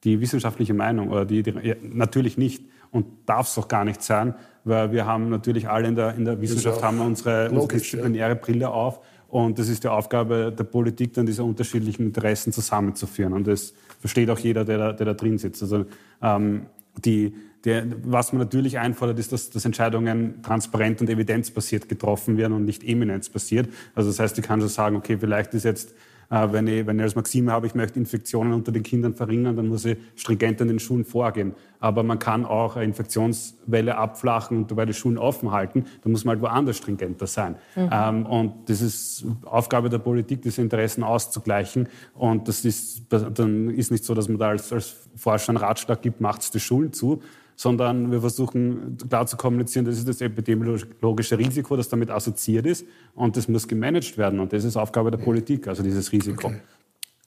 Die 0.03 0.21
wissenschaftliche 0.21 0.73
Meinung 0.73 1.09
oder 1.09 1.25
die, 1.25 1.43
die 1.43 1.51
ja, 1.61 1.75
natürlich 1.81 2.37
nicht 2.37 2.65
und 2.91 3.05
darf 3.25 3.47
es 3.47 3.57
auch 3.57 3.67
gar 3.67 3.83
nicht 3.83 4.01
sein, 4.01 4.33
weil 4.63 4.91
wir 4.91 5.05
haben 5.05 5.29
natürlich 5.29 5.69
alle 5.69 5.87
in 5.87 5.95
der, 5.95 6.15
in 6.15 6.25
der 6.25 6.41
Wissenschaft 6.41 6.81
haben 6.81 6.99
unsere, 7.01 7.49
unsere 7.49 7.67
disziplinäre 7.67 8.29
ja. 8.29 8.35
Brille 8.35 8.69
auf 8.69 9.01
und 9.29 9.59
das 9.59 9.69
ist 9.69 9.83
die 9.83 9.87
Aufgabe 9.87 10.53
der 10.57 10.63
Politik, 10.63 11.13
dann 11.13 11.25
diese 11.25 11.43
unterschiedlichen 11.43 12.07
Interessen 12.07 12.51
zusammenzuführen 12.51 13.33
und 13.33 13.47
das 13.47 13.73
versteht 13.99 14.29
auch 14.29 14.39
jeder, 14.39 14.65
der 14.65 14.77
da, 14.77 14.93
der 14.93 15.05
da 15.05 15.13
drin 15.13 15.37
sitzt. 15.37 15.61
Also 15.61 15.85
ähm, 16.21 16.65
die, 17.05 17.33
der, 17.65 17.85
was 18.03 18.31
man 18.33 18.39
natürlich 18.39 18.79
einfordert, 18.79 19.19
ist, 19.19 19.31
dass, 19.31 19.49
dass 19.49 19.65
Entscheidungen 19.65 20.41
transparent 20.41 21.01
und 21.01 21.09
evidenzbasiert 21.09 21.89
getroffen 21.89 22.37
werden 22.37 22.53
und 22.53 22.65
nicht 22.65 22.83
eminenzbasiert. 22.83 23.69
Also 23.95 24.09
das 24.09 24.19
heißt, 24.19 24.37
ich 24.37 24.45
kann 24.45 24.59
schon 24.59 24.69
sagen, 24.69 24.95
okay, 24.95 25.17
vielleicht 25.19 25.53
ist 25.53 25.65
jetzt 25.65 25.93
wenn, 26.29 26.67
ich, 26.67 26.85
wenn 26.85 26.99
ich 26.99 27.03
als 27.03 27.15
Maxime 27.15 27.51
habe, 27.51 27.65
ich 27.65 27.73
möchte 27.73 27.97
Infektionen 27.97 28.53
unter 28.53 28.71
den 28.71 28.83
Kindern 28.83 29.15
verringern, 29.15 29.55
dann 29.55 29.67
muss 29.67 29.85
ich 29.85 29.97
stringent 30.15 30.61
in 30.61 30.67
den 30.67 30.79
Schulen 30.79 31.03
vorgehen. 31.03 31.55
Aber 31.79 32.03
man 32.03 32.19
kann 32.19 32.45
auch 32.45 32.75
eine 32.75 32.85
Infektionswelle 32.85 33.97
abflachen 33.97 34.57
und 34.57 34.71
dabei 34.71 34.85
die 34.85 34.93
Schulen 34.93 35.17
offen 35.17 35.51
halten. 35.51 35.85
Da 36.03 36.09
muss 36.09 36.25
man 36.25 36.35
halt 36.35 36.43
woanders 36.43 36.77
stringenter 36.77 37.25
sein. 37.25 37.55
Mhm. 37.75 37.89
Ähm, 37.91 38.25
und 38.27 38.69
das 38.69 38.81
ist 38.81 39.25
Aufgabe 39.43 39.89
der 39.89 39.99
Politik, 39.99 40.43
diese 40.43 40.61
Interessen 40.61 41.03
auszugleichen. 41.03 41.87
Und 42.13 42.47
das 42.47 42.63
ist, 42.63 43.07
dann 43.09 43.69
ist 43.71 43.91
nicht 43.91 44.03
so, 44.03 44.13
dass 44.13 44.27
man 44.27 44.37
da 44.37 44.49
als, 44.49 44.71
als 44.71 44.95
Forscher 45.15 45.49
einen 45.49 45.57
Ratschlag 45.57 46.01
gibt, 46.01 46.21
macht 46.21 46.53
die 46.53 46.59
Schulen 46.59 46.93
zu, 46.93 47.21
sondern 47.59 48.09
wir 48.09 48.21
versuchen 48.21 48.95
klar 49.09 49.27
zu 49.27 49.35
kommunizieren, 49.35 49.83
das 49.83 49.97
ist 49.97 50.07
das 50.07 50.21
epidemiologische 50.21 51.37
Risiko, 51.37 51.75
das 51.75 51.89
damit 51.89 52.09
assoziiert 52.09 52.65
ist 52.65 52.85
und 53.15 53.35
das 53.35 53.49
muss 53.49 53.67
gemanagt 53.67 54.17
werden 54.17 54.39
und 54.39 54.53
das 54.53 54.63
ist 54.63 54.77
Aufgabe 54.77 55.11
der 55.11 55.17
Politik, 55.17 55.67
also 55.67 55.83
dieses 55.83 56.09
Risiko. 56.13 56.47
Okay. 56.47 56.61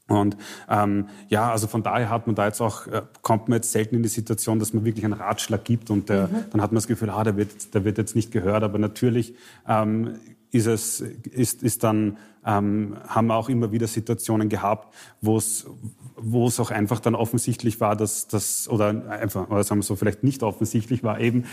Und 0.09 0.39
ähm, 0.71 1.09
ja, 1.29 1.53
also 1.53 1.67
von 1.67 1.83
daher 1.83 2.09
hat 2.09 2.27
man 2.27 2.35
da 2.35 2.47
jetzt 2.47 2.63
auch, 2.63 2.87
äh, 2.87 3.03
kommt 3.21 3.49
man 3.49 3.57
jetzt 3.57 3.73
selten 3.73 3.97
in 3.97 4.03
die 4.03 4.09
Situation, 4.09 4.59
dass 4.59 4.73
man 4.73 4.87
wirklich 4.87 5.05
einen 5.05 5.13
Ratschlag 5.13 5.67
gibt 5.67 5.91
und 5.91 6.09
der, 6.09 6.29
mhm. 6.29 6.45
dann 6.51 6.63
hat 6.63 6.73
man 6.73 6.77
das 6.77 6.87
Gefühl, 6.87 7.11
ah, 7.11 7.25
der 7.25 7.37
wird, 7.37 7.75
der 7.75 7.85
wird 7.85 7.99
jetzt 7.99 8.17
nicht 8.17 8.33
gehört. 8.33 8.63
Aber 8.63 8.79
natürlich 8.79 9.35
ähm, 9.69 10.15
ist 10.51 10.67
es, 10.67 11.01
ist, 11.01 11.63
ist 11.63 11.85
dann, 11.85 12.17
ähm, 12.45 12.97
haben 13.07 13.29
wir 13.29 13.37
auch 13.37 13.49
immer 13.49 13.73
wieder 13.73 13.87
Situationen 13.87 14.49
gehabt, 14.49 14.93
wo 15.21 15.37
es, 15.37 15.67
wo 16.17 16.47
es 16.49 16.59
auch 16.59 16.71
einfach 16.71 17.01
dann 17.01 17.15
offensichtlich 17.15 17.81
war, 17.81 17.97
dass 17.97 18.27
das, 18.27 18.69
oder 18.69 19.09
einfach, 19.11 19.49
oder 19.49 19.63
sagen 19.63 19.81
wir 19.81 19.85
so, 19.85 19.97
vielleicht 19.97 20.25
nicht 20.25 20.43
offensichtlich 20.43 21.05
war, 21.05 21.21
eben, 21.21 21.45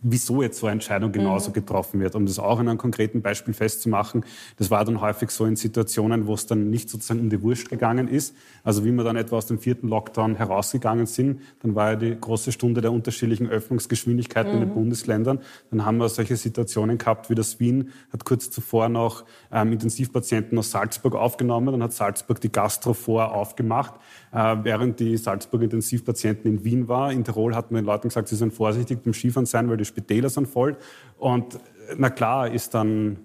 wieso 0.00 0.42
jetzt 0.42 0.58
so 0.58 0.66
eine 0.66 0.72
Entscheidung 0.74 1.12
genauso 1.12 1.50
mhm. 1.50 1.54
getroffen 1.54 2.00
wird. 2.00 2.14
Um 2.14 2.24
das 2.24 2.38
auch 2.38 2.60
in 2.60 2.68
einem 2.68 2.78
konkreten 2.78 3.20
Beispiel 3.20 3.52
festzumachen, 3.52 4.24
das 4.56 4.70
war 4.70 4.84
dann 4.84 5.00
häufig 5.00 5.30
so 5.30 5.44
in 5.44 5.56
Situationen, 5.56 6.26
wo 6.26 6.34
es 6.34 6.46
dann 6.46 6.70
nicht 6.70 6.88
sozusagen 6.88 7.20
um 7.20 7.30
die 7.30 7.42
Wurst 7.42 7.68
gegangen 7.68 8.08
ist. 8.08 8.34
Also 8.64 8.84
wie 8.84 8.92
wir 8.92 9.04
dann 9.04 9.16
etwa 9.16 9.36
aus 9.36 9.46
dem 9.46 9.58
vierten 9.58 9.88
Lockdown 9.88 10.36
herausgegangen 10.36 11.06
sind, 11.06 11.40
dann 11.62 11.74
war 11.74 11.90
ja 11.90 11.96
die 11.96 12.16
große 12.18 12.52
Stunde 12.52 12.80
der 12.80 12.92
unterschiedlichen 12.92 13.48
Öffnungsgeschwindigkeiten 13.48 14.52
mhm. 14.52 14.56
in 14.56 14.62
den 14.62 14.70
mhm. 14.70 14.74
Bundesländern. 14.74 15.40
Dann 15.70 15.84
haben 15.84 15.98
wir 15.98 16.08
solche 16.08 16.36
Situationen 16.36 16.96
gehabt, 16.96 17.28
wie 17.28 17.34
das 17.34 17.60
Wien 17.60 17.90
hat 18.12 18.24
kurz 18.24 18.50
zuvor 18.50 18.88
noch 18.88 19.24
ähm, 19.52 19.72
Intensivpatienten 19.72 20.37
aus 20.56 20.70
Salzburg 20.70 21.14
aufgenommen. 21.14 21.72
Dann 21.72 21.82
hat 21.82 21.92
Salzburg 21.92 22.40
die 22.40 22.50
Gastro 22.50 22.94
vor 22.94 23.32
aufgemacht, 23.32 23.94
äh, 24.32 24.56
während 24.62 25.00
die 25.00 25.16
Salzburg 25.16 25.62
Intensivpatienten 25.62 26.50
in 26.50 26.64
Wien 26.64 26.88
war. 26.88 27.12
In 27.12 27.24
Tirol 27.24 27.54
hat 27.54 27.70
man 27.70 27.82
den 27.82 27.86
Leuten 27.86 28.08
gesagt, 28.08 28.28
sie 28.28 28.36
sollen 28.36 28.50
vorsichtig 28.50 29.02
beim 29.02 29.14
Skifahren 29.14 29.46
sein, 29.46 29.68
weil 29.68 29.76
die 29.76 29.84
Spitäler 29.84 30.28
sind 30.28 30.48
voll. 30.48 30.76
Und 31.18 31.54
äh, 31.54 31.58
na 31.96 32.10
klar 32.10 32.50
ist 32.50 32.74
dann, 32.74 33.18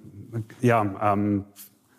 ja, 0.62 1.14
ähm, 1.14 1.46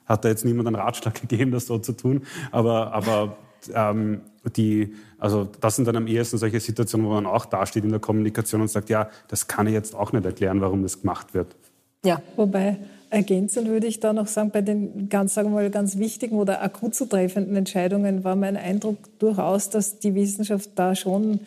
hat 0.07 0.25
da 0.25 0.29
jetzt 0.29 0.45
niemand 0.45 0.67
einen 0.67 0.77
Ratschlag 0.77 1.15
gegeben, 1.21 1.51
das 1.51 1.67
so 1.67 1.79
zu 1.79 1.93
tun. 1.93 2.23
Aber, 2.51 2.93
aber 2.93 3.37
ähm, 3.73 4.21
die, 4.57 4.95
also 5.19 5.49
das 5.61 5.77
sind 5.77 5.87
dann 5.89 5.97
am 5.97 6.07
ehesten 6.07 6.39
solche 6.39 6.61
Situationen, 6.61 7.07
wo 7.07 7.13
man 7.13 7.27
auch 7.27 7.47
dasteht 7.47 7.85
in 7.85 7.91
der 7.91 8.01
Kommunikation 8.01 8.61
und 8.61 8.69
sagt, 8.69 8.91
ja, 8.91 9.09
das 9.29 9.47
kann 9.49 9.67
ich 9.67 9.73
jetzt 9.73 9.95
auch 9.95 10.13
nicht 10.13 10.25
erklären, 10.25 10.61
warum 10.61 10.83
das 10.83 11.01
gemacht 11.01 11.35
wird. 11.35 11.57
Ja, 12.05 12.21
wobei 12.37 12.79
ergänzend 13.15 13.69
würde 13.69 13.87
ich 13.87 14.01
da 14.01 14.13
noch 14.13 14.27
sagen, 14.27 14.51
bei 14.51 14.61
den 14.61 15.09
ganz, 15.09 15.35
sagen 15.35 15.51
wir 15.51 15.55
mal, 15.55 15.71
ganz 15.71 15.99
wichtigen 15.99 16.37
oder 16.37 16.63
akut 16.63 16.95
zu 16.95 17.07
treffenden 17.07 17.55
Entscheidungen 17.57 18.25
war 18.25 18.35
mein 18.35 18.57
Eindruck 18.57 18.97
durchaus, 19.19 19.71
dass 19.71 20.01
die 20.01 20.15
Wissenschaft 20.15 20.71
da 20.75 20.95
schon 20.97 21.41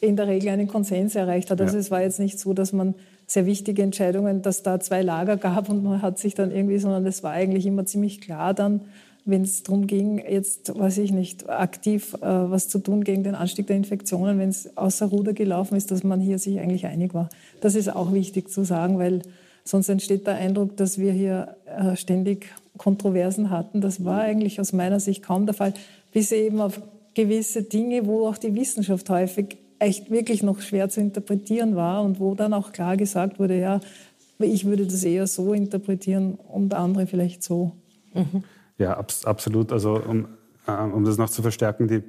in 0.00 0.16
der 0.16 0.28
Regel 0.28 0.48
einen 0.48 0.66
Konsens 0.66 1.14
erreicht 1.14 1.50
hat. 1.50 1.60
Also 1.60 1.74
ja. 1.74 1.80
es 1.80 1.90
war 1.90 2.00
jetzt 2.00 2.20
nicht 2.20 2.38
so, 2.38 2.54
dass 2.54 2.72
man 2.72 2.94
sehr 3.26 3.44
wichtige 3.44 3.82
Entscheidungen, 3.82 4.42
dass 4.42 4.62
da 4.62 4.80
zwei 4.80 5.02
Lager 5.02 5.36
gab 5.36 5.68
und 5.68 5.84
man 5.84 6.00
hat 6.00 6.18
sich 6.18 6.34
dann 6.34 6.50
irgendwie, 6.50 6.78
sondern 6.78 7.06
es 7.06 7.22
war 7.22 7.32
eigentlich 7.32 7.66
immer 7.66 7.84
ziemlich 7.84 8.20
klar 8.20 8.54
dann, 8.54 8.80
wenn 9.26 9.42
es 9.42 9.62
darum 9.62 9.86
ging, 9.86 10.18
jetzt, 10.18 10.76
weiß 10.76 10.98
ich 10.98 11.12
nicht, 11.12 11.48
aktiv 11.50 12.14
äh, 12.14 12.26
was 12.26 12.68
zu 12.68 12.78
tun 12.78 13.04
gegen 13.04 13.22
den 13.22 13.34
Anstieg 13.34 13.66
der 13.66 13.76
Infektionen, 13.76 14.38
wenn 14.38 14.48
es 14.48 14.76
außer 14.76 15.06
Ruder 15.06 15.34
gelaufen 15.34 15.76
ist, 15.76 15.90
dass 15.90 16.02
man 16.02 16.20
hier 16.20 16.38
sich 16.38 16.58
eigentlich 16.58 16.86
einig 16.86 17.12
war. 17.12 17.28
Das 17.60 17.74
ist 17.74 17.94
auch 17.94 18.12
wichtig 18.12 18.50
zu 18.50 18.64
sagen, 18.64 18.98
weil 18.98 19.20
sonst 19.64 19.88
entsteht 19.88 20.26
der 20.26 20.34
Eindruck, 20.34 20.76
dass 20.76 20.98
wir 20.98 21.12
hier 21.12 21.56
äh, 21.66 21.96
ständig 21.96 22.46
Kontroversen 22.76 23.50
hatten. 23.50 23.80
Das 23.80 24.04
war 24.04 24.20
eigentlich 24.20 24.60
aus 24.60 24.72
meiner 24.72 25.00
Sicht 25.00 25.22
kaum 25.22 25.46
der 25.46 25.54
Fall, 25.54 25.74
bis 26.12 26.32
eben 26.32 26.60
auf 26.60 26.80
gewisse 27.14 27.62
Dinge, 27.62 28.06
wo 28.06 28.26
auch 28.26 28.38
die 28.38 28.54
Wissenschaft 28.54 29.08
häufig 29.10 29.58
echt 29.78 30.10
wirklich 30.10 30.42
noch 30.42 30.60
schwer 30.60 30.88
zu 30.88 31.00
interpretieren 31.00 31.74
war 31.74 32.02
und 32.02 32.20
wo 32.20 32.34
dann 32.34 32.52
auch 32.52 32.72
klar 32.72 32.96
gesagt 32.96 33.38
wurde, 33.38 33.58
ja, 33.58 33.80
ich 34.38 34.64
würde 34.64 34.86
das 34.86 35.04
eher 35.04 35.26
so 35.26 35.52
interpretieren 35.52 36.34
und 36.34 36.74
andere 36.74 37.06
vielleicht 37.06 37.42
so. 37.42 37.72
Ja, 38.78 38.96
abs 38.96 39.24
absolut. 39.24 39.72
Also 39.72 40.00
um, 40.00 40.28
äh, 40.66 40.72
um 40.72 41.04
das 41.04 41.18
noch 41.18 41.30
zu 41.30 41.42
verstärken, 41.42 41.88
die, 41.88 42.02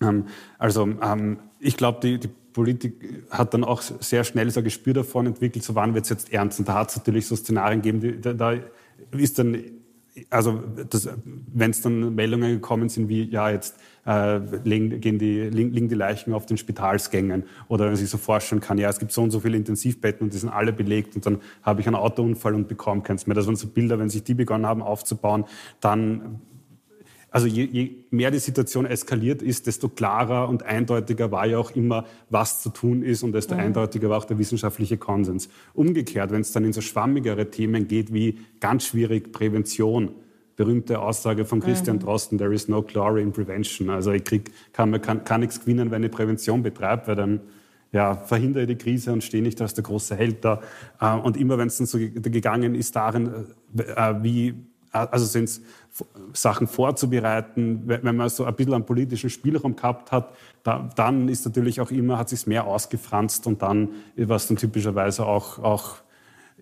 ähm, 0.00 0.26
also 0.58 0.86
ähm, 0.86 1.38
ich 1.58 1.76
glaube, 1.76 2.00
die, 2.02 2.18
die 2.18 2.30
Politik 2.54 3.26
hat 3.30 3.52
dann 3.52 3.64
auch 3.64 3.82
sehr 3.82 4.24
schnell 4.24 4.50
so 4.50 4.60
ein 4.60 4.64
Gespür 4.64 4.94
davon 4.94 5.26
entwickelt, 5.26 5.62
so 5.62 5.74
wann 5.74 5.92
wird 5.92 6.04
es 6.04 6.10
jetzt 6.10 6.32
ernst. 6.32 6.58
Und 6.58 6.68
da 6.68 6.74
hat 6.74 6.90
es 6.90 6.96
natürlich 6.96 7.26
so 7.26 7.36
Szenarien 7.36 7.82
gegeben, 7.82 8.22
da, 8.22 8.32
da 8.32 8.54
ist 9.12 9.38
dann 9.38 9.58
also 10.30 10.62
wenn 11.52 11.70
es 11.70 11.80
dann 11.80 12.14
Meldungen 12.14 12.52
gekommen 12.52 12.88
sind 12.88 13.08
wie, 13.08 13.24
ja, 13.24 13.50
jetzt 13.50 13.76
äh, 14.06 14.38
liegen, 14.62 15.00
gehen 15.00 15.18
die, 15.18 15.40
liegen 15.40 15.88
die 15.88 15.94
Leichen 15.94 16.32
auf 16.32 16.46
den 16.46 16.56
Spitalsgängen 16.56 17.44
oder 17.68 17.84
wenn 17.84 17.92
man 17.92 17.96
sich 17.96 18.10
so 18.10 18.18
vorstellen 18.18 18.60
kann, 18.60 18.78
ja, 18.78 18.88
es 18.88 18.98
gibt 18.98 19.12
so 19.12 19.22
und 19.22 19.30
so 19.30 19.40
viele 19.40 19.56
Intensivbetten 19.56 20.24
und 20.24 20.32
die 20.32 20.38
sind 20.38 20.50
alle 20.50 20.72
belegt 20.72 21.16
und 21.16 21.26
dann 21.26 21.40
habe 21.62 21.80
ich 21.80 21.86
einen 21.86 21.96
Autounfall 21.96 22.54
und 22.54 22.68
bekomme 22.68 23.02
keins 23.02 23.26
mehr. 23.26 23.34
Das 23.34 23.46
waren 23.46 23.56
so 23.56 23.66
Bilder, 23.66 23.98
wenn 23.98 24.08
sich 24.08 24.22
die 24.22 24.34
begonnen 24.34 24.66
haben 24.66 24.82
aufzubauen, 24.82 25.44
dann 25.80 26.40
also 27.34 27.48
je, 27.48 27.64
je, 27.64 27.90
mehr 28.10 28.30
die 28.30 28.38
Situation 28.38 28.86
eskaliert 28.86 29.42
ist, 29.42 29.66
desto 29.66 29.88
klarer 29.88 30.48
und 30.48 30.62
eindeutiger 30.62 31.32
war 31.32 31.46
ja 31.46 31.58
auch 31.58 31.72
immer, 31.72 32.04
was 32.30 32.62
zu 32.62 32.70
tun 32.70 33.02
ist 33.02 33.24
und 33.24 33.32
desto 33.32 33.54
mhm. 33.54 33.60
eindeutiger 33.60 34.08
war 34.08 34.18
auch 34.18 34.24
der 34.24 34.38
wissenschaftliche 34.38 34.98
Konsens. 34.98 35.48
Umgekehrt, 35.72 36.30
wenn 36.30 36.42
es 36.42 36.52
dann 36.52 36.62
in 36.62 36.72
so 36.72 36.80
schwammigere 36.80 37.50
Themen 37.50 37.88
geht 37.88 38.14
wie 38.14 38.38
ganz 38.60 38.86
schwierig 38.86 39.32
Prävention, 39.32 40.10
berühmte 40.54 41.00
Aussage 41.00 41.44
von 41.44 41.58
Christian 41.58 41.96
mhm. 41.96 42.02
Drosten, 42.02 42.38
there 42.38 42.54
is 42.54 42.68
no 42.68 42.82
glory 42.82 43.20
in 43.22 43.32
prevention. 43.32 43.90
Also 43.90 44.12
ich 44.12 44.22
krieg, 44.22 44.52
kann, 44.72 45.02
kann, 45.02 45.24
kann 45.24 45.40
nichts 45.40 45.58
gewinnen, 45.58 45.90
wenn 45.90 46.04
ich 46.04 46.12
Prävention 46.12 46.62
betreibe, 46.62 47.08
weil 47.08 47.16
dann 47.16 47.40
ja, 47.90 48.14
verhindere 48.14 48.62
ich 48.62 48.68
die 48.68 48.76
Krise 48.76 49.12
und 49.12 49.24
stehe 49.24 49.42
nicht 49.42 49.60
als 49.60 49.74
der 49.74 49.82
große 49.82 50.14
Held 50.14 50.44
da. 50.44 50.60
Äh, 51.00 51.16
und 51.16 51.36
immer 51.36 51.58
wenn 51.58 51.66
es 51.66 51.78
dann 51.78 51.88
so 51.88 51.98
gegangen 51.98 52.76
ist 52.76 52.94
darin, 52.94 53.46
äh, 53.76 54.14
wie 54.22 54.54
also 54.94 55.24
sind 55.24 55.44
es 55.44 55.62
Sachen 56.32 56.66
vorzubereiten, 56.66 57.82
wenn 57.86 58.16
man 58.16 58.28
so 58.28 58.44
ein 58.44 58.54
bisschen 58.54 58.74
einen 58.74 58.86
politischen 58.86 59.30
Spielraum 59.30 59.76
gehabt 59.76 60.12
hat, 60.12 60.34
da, 60.62 60.90
dann 60.96 61.28
ist 61.28 61.44
natürlich 61.44 61.80
auch 61.80 61.90
immer, 61.90 62.18
hat 62.18 62.28
sich 62.28 62.46
mehr 62.46 62.66
ausgefranst 62.66 63.46
und 63.46 63.62
dann, 63.62 63.90
was 64.16 64.48
dann 64.48 64.56
typischerweise 64.56 65.26
auch, 65.26 65.58
auch 65.58 65.96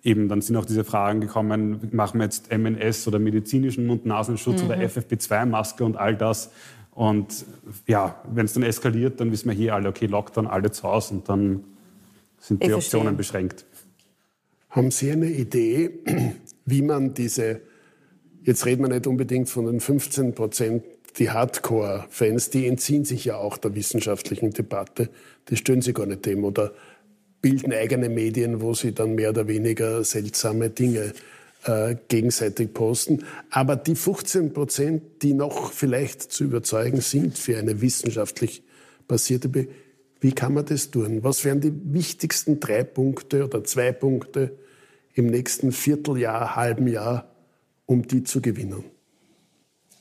eben, 0.03 0.27
dann 0.27 0.41
sind 0.41 0.55
auch 0.57 0.65
diese 0.65 0.83
Fragen 0.83 1.21
gekommen, 1.21 1.89
machen 1.91 2.19
wir 2.19 2.25
jetzt 2.25 2.51
MNS 2.55 3.07
oder 3.07 3.19
medizinischen 3.19 3.87
Mund-Nasenschutz 3.87 4.61
mhm. 4.61 4.67
oder 4.67 4.77
FFP2-Maske 4.77 5.83
und 5.83 5.97
all 5.97 6.15
das. 6.15 6.51
Und 6.91 7.45
ja, 7.87 8.21
wenn 8.31 8.45
es 8.45 8.53
dann 8.53 8.63
eskaliert, 8.63 9.19
dann 9.19 9.31
wissen 9.31 9.49
wir 9.49 9.55
hier 9.55 9.73
alle, 9.73 9.89
okay, 9.89 10.05
Lockdown, 10.05 10.45
alle 10.45 10.71
zu 10.71 10.83
Hause 10.83 11.15
und 11.15 11.29
dann 11.29 11.63
sind 12.39 12.63
die 12.63 12.73
Optionen 12.73 13.17
beschränkt. 13.17 13.65
Haben 14.69 14.91
Sie 14.91 15.11
eine 15.11 15.29
Idee, 15.29 15.99
wie 16.65 16.81
man 16.81 17.13
diese 17.13 17.61
Jetzt 18.43 18.65
reden 18.65 18.83
wir 18.83 18.89
nicht 18.89 19.07
unbedingt 19.07 19.49
von 19.49 19.65
den 19.65 19.79
15 19.79 20.35
Prozent, 20.35 20.83
die 21.17 21.29
Hardcore-Fans, 21.29 22.49
die 22.49 22.67
entziehen 22.67 23.05
sich 23.05 23.23
ja 23.23 23.37
auch 23.37 23.57
der 23.57 23.75
wissenschaftlichen 23.75 24.51
Debatte. 24.51 25.09
Die 25.49 25.55
stören 25.55 25.81
sich 25.81 25.93
gar 25.93 26.05
nicht 26.05 26.25
dem 26.25 26.43
oder 26.43 26.73
bilden 27.41 27.71
eigene 27.71 28.09
Medien, 28.09 28.61
wo 28.61 28.73
sie 28.73 28.93
dann 28.93 29.15
mehr 29.15 29.29
oder 29.29 29.47
weniger 29.47 30.03
seltsame 30.03 30.69
Dinge 30.69 31.13
äh, 31.65 31.95
gegenseitig 32.07 32.73
posten. 32.73 33.23
Aber 33.49 33.75
die 33.75 33.95
15 33.95 34.51
Prozent, 34.51 35.03
die 35.21 35.33
noch 35.33 35.71
vielleicht 35.71 36.21
zu 36.21 36.45
überzeugen 36.45 37.01
sind 37.01 37.37
für 37.37 37.57
eine 37.57 37.81
wissenschaftlich 37.81 38.63
basierte 39.07 39.49
Be 39.49 39.67
wie 40.19 40.31
kann 40.31 40.53
man 40.53 40.65
das 40.65 40.89
tun? 40.89 41.21
Was 41.21 41.43
wären 41.43 41.59
die 41.59 41.73
wichtigsten 41.93 42.61
drei 42.61 42.85
Punkte 42.85 43.43
oder 43.43 43.65
zwei 43.65 43.91
Punkte 43.91 44.57
im 45.15 45.25
nächsten 45.25 45.73
Vierteljahr, 45.73 46.55
halben 46.55 46.87
Jahr, 46.87 47.32
um 47.85 48.07
die 48.07 48.23
zu 48.23 48.41
gewinnen? 48.41 48.83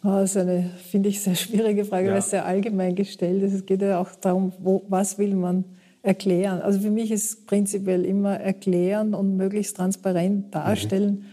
Das 0.03 0.31
ist 0.31 0.37
eine, 0.37 0.71
finde 0.91 1.09
ich, 1.09 1.21
sehr 1.21 1.37
schwierige 1.37 1.85
Frage, 1.85 2.07
ja. 2.07 2.13
weil 2.13 2.19
es 2.19 2.31
sehr 2.31 2.45
allgemein 2.45 2.95
gestellt 2.95 3.43
ist. 3.43 3.53
Es 3.53 3.67
geht 3.67 3.83
ja 3.83 4.01
auch 4.01 4.11
darum, 4.17 4.53
wo, 4.59 4.85
was 4.89 5.19
will 5.19 5.35
man 5.35 5.65
erklären. 6.03 6.61
Also 6.61 6.81
für 6.81 6.91
mich 6.91 7.13
ist 7.13 7.47
prinzipiell 7.47 8.05
immer 8.05 8.39
erklären 8.39 9.15
und 9.15 9.37
möglichst 9.37 9.77
transparent 9.77 10.53
darstellen 10.53 11.25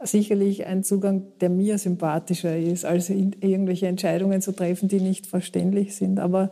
mhm. 0.00 0.06
sicherlich 0.06 0.66
ein 0.66 0.82
Zugang, 0.82 1.22
der 1.40 1.50
mir 1.50 1.78
sympathischer 1.78 2.58
ist, 2.58 2.84
als 2.84 3.08
irgendwelche 3.08 3.86
Entscheidungen 3.86 4.42
zu 4.42 4.50
treffen, 4.50 4.88
die 4.88 5.00
nicht 5.00 5.28
verständlich 5.28 5.94
sind. 5.94 6.18
Aber 6.18 6.50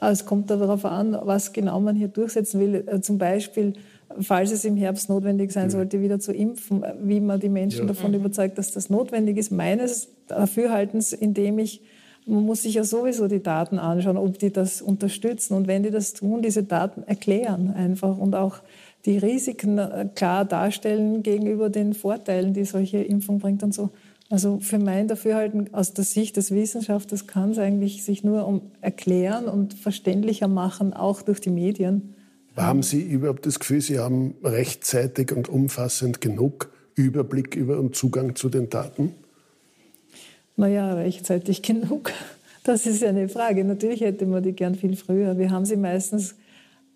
es 0.00 0.26
kommt 0.26 0.50
darauf 0.50 0.84
an, 0.84 1.16
was 1.22 1.54
genau 1.54 1.80
man 1.80 1.96
hier 1.96 2.08
durchsetzen 2.08 2.60
will. 2.60 2.84
Äh, 2.86 3.00
zum 3.00 3.16
Beispiel 3.16 3.72
falls 4.20 4.50
es 4.50 4.64
im 4.64 4.76
Herbst 4.76 5.08
notwendig 5.08 5.52
sein 5.52 5.70
sollte, 5.70 6.00
wieder 6.00 6.18
zu 6.18 6.32
impfen, 6.32 6.84
wie 7.02 7.20
man 7.20 7.40
die 7.40 7.48
Menschen 7.48 7.82
ja. 7.82 7.86
davon 7.86 8.14
überzeugt, 8.14 8.58
dass 8.58 8.72
das 8.72 8.90
notwendig 8.90 9.36
ist. 9.36 9.50
Meines 9.50 10.08
Dafürhaltens, 10.26 11.12
indem 11.12 11.58
ich 11.58 11.82
man 12.28 12.44
muss 12.44 12.62
sich 12.62 12.74
ja 12.74 12.84
sowieso 12.84 13.26
die 13.26 13.42
Daten 13.42 13.78
anschauen, 13.78 14.18
ob 14.18 14.38
die 14.38 14.52
das 14.52 14.82
unterstützen. 14.82 15.54
Und 15.54 15.66
wenn 15.66 15.82
die 15.82 15.90
das 15.90 16.12
tun, 16.12 16.42
diese 16.42 16.62
Daten 16.62 17.02
erklären 17.04 17.72
einfach 17.72 18.18
und 18.18 18.34
auch 18.34 18.58
die 19.06 19.16
Risiken 19.16 19.78
äh, 19.78 20.08
klar 20.14 20.44
darstellen 20.44 21.22
gegenüber 21.22 21.70
den 21.70 21.94
Vorteilen, 21.94 22.52
die 22.52 22.64
solche 22.64 22.98
Impfung 22.98 23.38
bringt 23.38 23.62
und 23.62 23.72
so. 23.72 23.90
Also 24.28 24.58
für 24.60 24.78
mein 24.78 25.08
Dafürhalten 25.08 25.72
aus 25.72 25.94
der 25.94 26.04
Sicht 26.04 26.36
des 26.36 26.50
Wissenschaftlers 26.50 27.26
kann 27.26 27.52
es 27.52 27.58
eigentlich 27.58 28.04
sich 28.04 28.22
nur 28.24 28.46
um 28.46 28.60
erklären 28.82 29.46
und 29.46 29.72
verständlicher 29.72 30.48
machen, 30.48 30.92
auch 30.92 31.22
durch 31.22 31.40
die 31.40 31.50
Medien. 31.50 32.14
Haben 32.58 32.82
Sie 32.82 33.02
überhaupt 33.02 33.46
das 33.46 33.60
Gefühl, 33.60 33.80
Sie 33.80 33.98
haben 33.98 34.34
rechtzeitig 34.42 35.32
und 35.32 35.48
umfassend 35.48 36.20
genug 36.20 36.72
Überblick 36.96 37.54
über 37.54 37.78
und 37.78 37.94
Zugang 37.94 38.34
zu 38.34 38.48
den 38.48 38.68
Daten? 38.68 39.14
Naja, 40.56 40.94
rechtzeitig 40.94 41.62
genug. 41.62 42.12
Das 42.64 42.86
ist 42.86 43.00
ja 43.00 43.10
eine 43.10 43.28
Frage. 43.28 43.64
Natürlich 43.64 44.00
hätte 44.00 44.26
man 44.26 44.42
die 44.42 44.52
gern 44.52 44.74
viel 44.74 44.96
früher. 44.96 45.38
Wir 45.38 45.50
haben 45.50 45.64
sie 45.64 45.76
meistens 45.76 46.34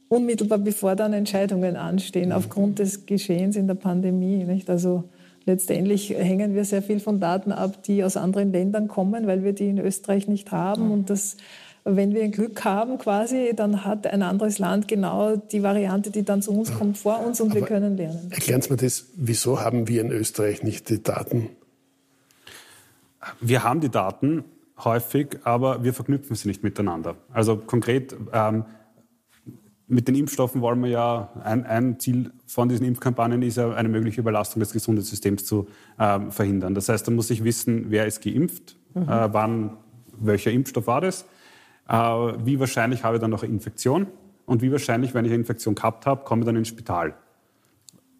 unmittelbar 0.08 0.58
bevor 0.58 0.96
dann 0.96 1.12
Entscheidungen 1.12 1.76
anstehen, 1.76 2.30
mhm. 2.30 2.34
aufgrund 2.34 2.78
des 2.78 3.06
Geschehens 3.06 3.56
in 3.56 3.68
der 3.68 3.74
Pandemie. 3.76 4.44
Nicht? 4.44 4.68
Also 4.68 5.04
letztendlich 5.46 6.10
hängen 6.10 6.54
wir 6.54 6.64
sehr 6.64 6.82
viel 6.82 7.00
von 7.00 7.20
Daten 7.20 7.52
ab, 7.52 7.82
die 7.84 8.04
aus 8.04 8.16
anderen 8.16 8.52
Ländern 8.52 8.88
kommen, 8.88 9.26
weil 9.26 9.44
wir 9.44 9.52
die 9.52 9.68
in 9.68 9.78
Österreich 9.78 10.28
nicht 10.28 10.50
haben. 10.50 10.90
Und 10.90 11.08
das, 11.08 11.36
wenn 11.84 12.14
wir 12.14 12.22
ein 12.22 12.30
Glück 12.30 12.64
haben 12.64 12.98
quasi, 12.98 13.52
dann 13.56 13.84
hat 13.84 14.06
ein 14.06 14.22
anderes 14.22 14.58
Land 14.58 14.86
genau 14.86 15.36
die 15.36 15.62
Variante, 15.62 16.10
die 16.10 16.22
dann 16.22 16.40
zu 16.40 16.52
uns 16.52 16.72
kommt, 16.72 16.96
vor 16.98 17.24
uns 17.24 17.40
und 17.40 17.50
Aber 17.50 17.60
wir 17.60 17.66
können 17.66 17.96
lernen. 17.96 18.28
Erklären 18.30 18.62
Sie 18.62 18.70
mir 18.70 18.76
das, 18.76 19.06
wieso 19.16 19.60
haben 19.60 19.88
wir 19.88 20.00
in 20.00 20.10
Österreich 20.12 20.62
nicht 20.62 20.88
die 20.88 21.02
Daten? 21.02 21.48
Wir 23.40 23.64
haben 23.64 23.80
die 23.80 23.88
Daten 23.88 24.44
häufig, 24.78 25.38
aber 25.44 25.84
wir 25.84 25.92
verknüpfen 25.92 26.34
sie 26.36 26.48
nicht 26.48 26.62
miteinander. 26.62 27.16
Also 27.32 27.56
konkret, 27.56 28.16
ähm, 28.32 28.64
mit 29.86 30.08
den 30.08 30.14
Impfstoffen 30.14 30.60
wollen 30.60 30.82
wir 30.82 30.90
ja, 30.90 31.32
ein, 31.44 31.66
ein, 31.66 32.00
Ziel 32.00 32.32
von 32.46 32.68
diesen 32.68 32.86
Impfkampagnen 32.86 33.42
ist 33.42 33.56
ja, 33.56 33.72
eine 33.72 33.88
mögliche 33.88 34.20
Überlastung 34.20 34.60
des 34.60 34.72
Gesundheitssystems 34.72 35.44
zu 35.44 35.68
ähm, 35.98 36.32
verhindern. 36.32 36.74
Das 36.74 36.88
heißt, 36.88 37.06
da 37.06 37.12
muss 37.12 37.30
ich 37.30 37.44
wissen, 37.44 37.86
wer 37.90 38.06
ist 38.06 38.22
geimpft, 38.22 38.76
mhm. 38.94 39.02
äh, 39.02 39.32
wann, 39.32 39.76
welcher 40.18 40.50
Impfstoff 40.50 40.86
war 40.86 41.00
das, 41.00 41.26
wie 41.88 42.60
wahrscheinlich 42.60 43.04
habe 43.04 43.16
ich 43.16 43.20
dann 43.20 43.30
noch 43.30 43.42
eine 43.42 43.52
Infektion 43.52 44.06
und 44.46 44.62
wie 44.62 44.72
wahrscheinlich, 44.72 45.14
wenn 45.14 45.24
ich 45.24 45.30
eine 45.30 45.40
Infektion 45.40 45.74
gehabt 45.74 46.06
habe, 46.06 46.24
komme 46.24 46.42
ich 46.42 46.46
dann 46.46 46.56
ins 46.56 46.68
Spital. 46.68 47.14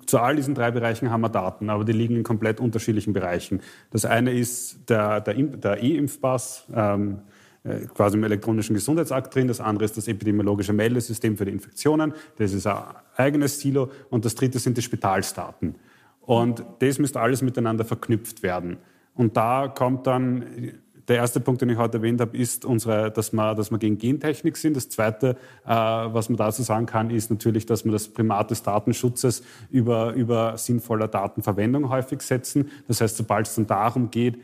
Zu 0.07 0.19
all 0.19 0.37
diesen 0.37 0.54
drei 0.54 0.71
Bereichen 0.71 1.11
haben 1.11 1.21
wir 1.21 1.28
Daten, 1.28 1.71
aber 1.71 1.85
die 1.85 1.92
liegen 1.92 2.16
in 2.16 2.25
komplett 2.25 2.61
unterschiedlichen 2.61 3.12
Bereichen. 3.12 3.61
Das 3.90 4.04
eine 4.04 4.33
ist 4.33 4.88
der, 4.88 5.21
der 5.21 5.83
E-Impfpass, 5.83 6.66
ähm, 6.75 7.23
äh, 7.64 7.87
quasi 7.87 8.16
im 8.16 8.25
elektronischen 8.25 8.75
Gesundheitsakt 8.75 9.33
drin. 9.35 9.47
Das 9.47 9.61
andere 9.61 9.85
ist 9.85 9.97
das 9.97 10.09
epidemiologische 10.09 10.73
Meldesystem 10.73 11.37
für 11.37 11.45
die 11.45 11.52
Infektionen. 11.52 12.12
Das 12.37 12.52
ist 12.52 12.66
ein 12.66 12.83
eigenes 13.16 13.61
Silo. 13.61 13.90
Und 14.11 14.25
das 14.25 14.35
dritte 14.35 14.59
sind 14.59 14.76
die 14.76 14.83
Spitalsdaten. 14.83 15.76
Und 16.21 16.64
das 16.81 16.99
müsste 16.99 17.21
alles 17.21 17.40
miteinander 17.40 17.85
verknüpft 17.85 18.42
werden. 18.42 18.78
Und 19.14 19.37
da 19.37 19.69
kommt 19.69 20.09
dann, 20.09 20.73
der 21.09 21.16
erste 21.16 21.40
Punkt, 21.40 21.61
den 21.62 21.68
ich 21.71 21.78
heute 21.78 21.99
erwähnt 21.99 22.21
habe, 22.21 22.37
ist, 22.37 22.64
unsere, 22.64 23.11
dass, 23.11 23.32
wir, 23.32 23.54
dass 23.54 23.71
wir 23.71 23.78
gegen 23.78 23.99
Gentechnik 23.99 24.56
sind. 24.56 24.76
Das 24.76 24.88
zweite, 24.88 25.37
äh, 25.64 25.68
was 25.68 26.28
man 26.28 26.37
dazu 26.37 26.62
sagen 26.62 26.87
kann, 26.87 27.11
ist 27.11 27.30
natürlich, 27.30 27.66
dass 27.66 27.85
wir 27.85 27.92
das 27.92 28.09
Primat 28.09 28.50
des 28.50 28.62
Datenschutzes 28.62 29.42
über, 29.71 30.12
über 30.14 30.56
sinnvoller 30.56 31.09
Datenverwendung 31.09 31.88
häufig 31.88 32.23
setzen. 32.23 32.71
Das 32.88 33.00
heißt, 33.00 33.16
sobald 33.16 33.49
es 33.49 33.54
dann 33.56 33.66
darum 33.66 34.11
geht, 34.11 34.38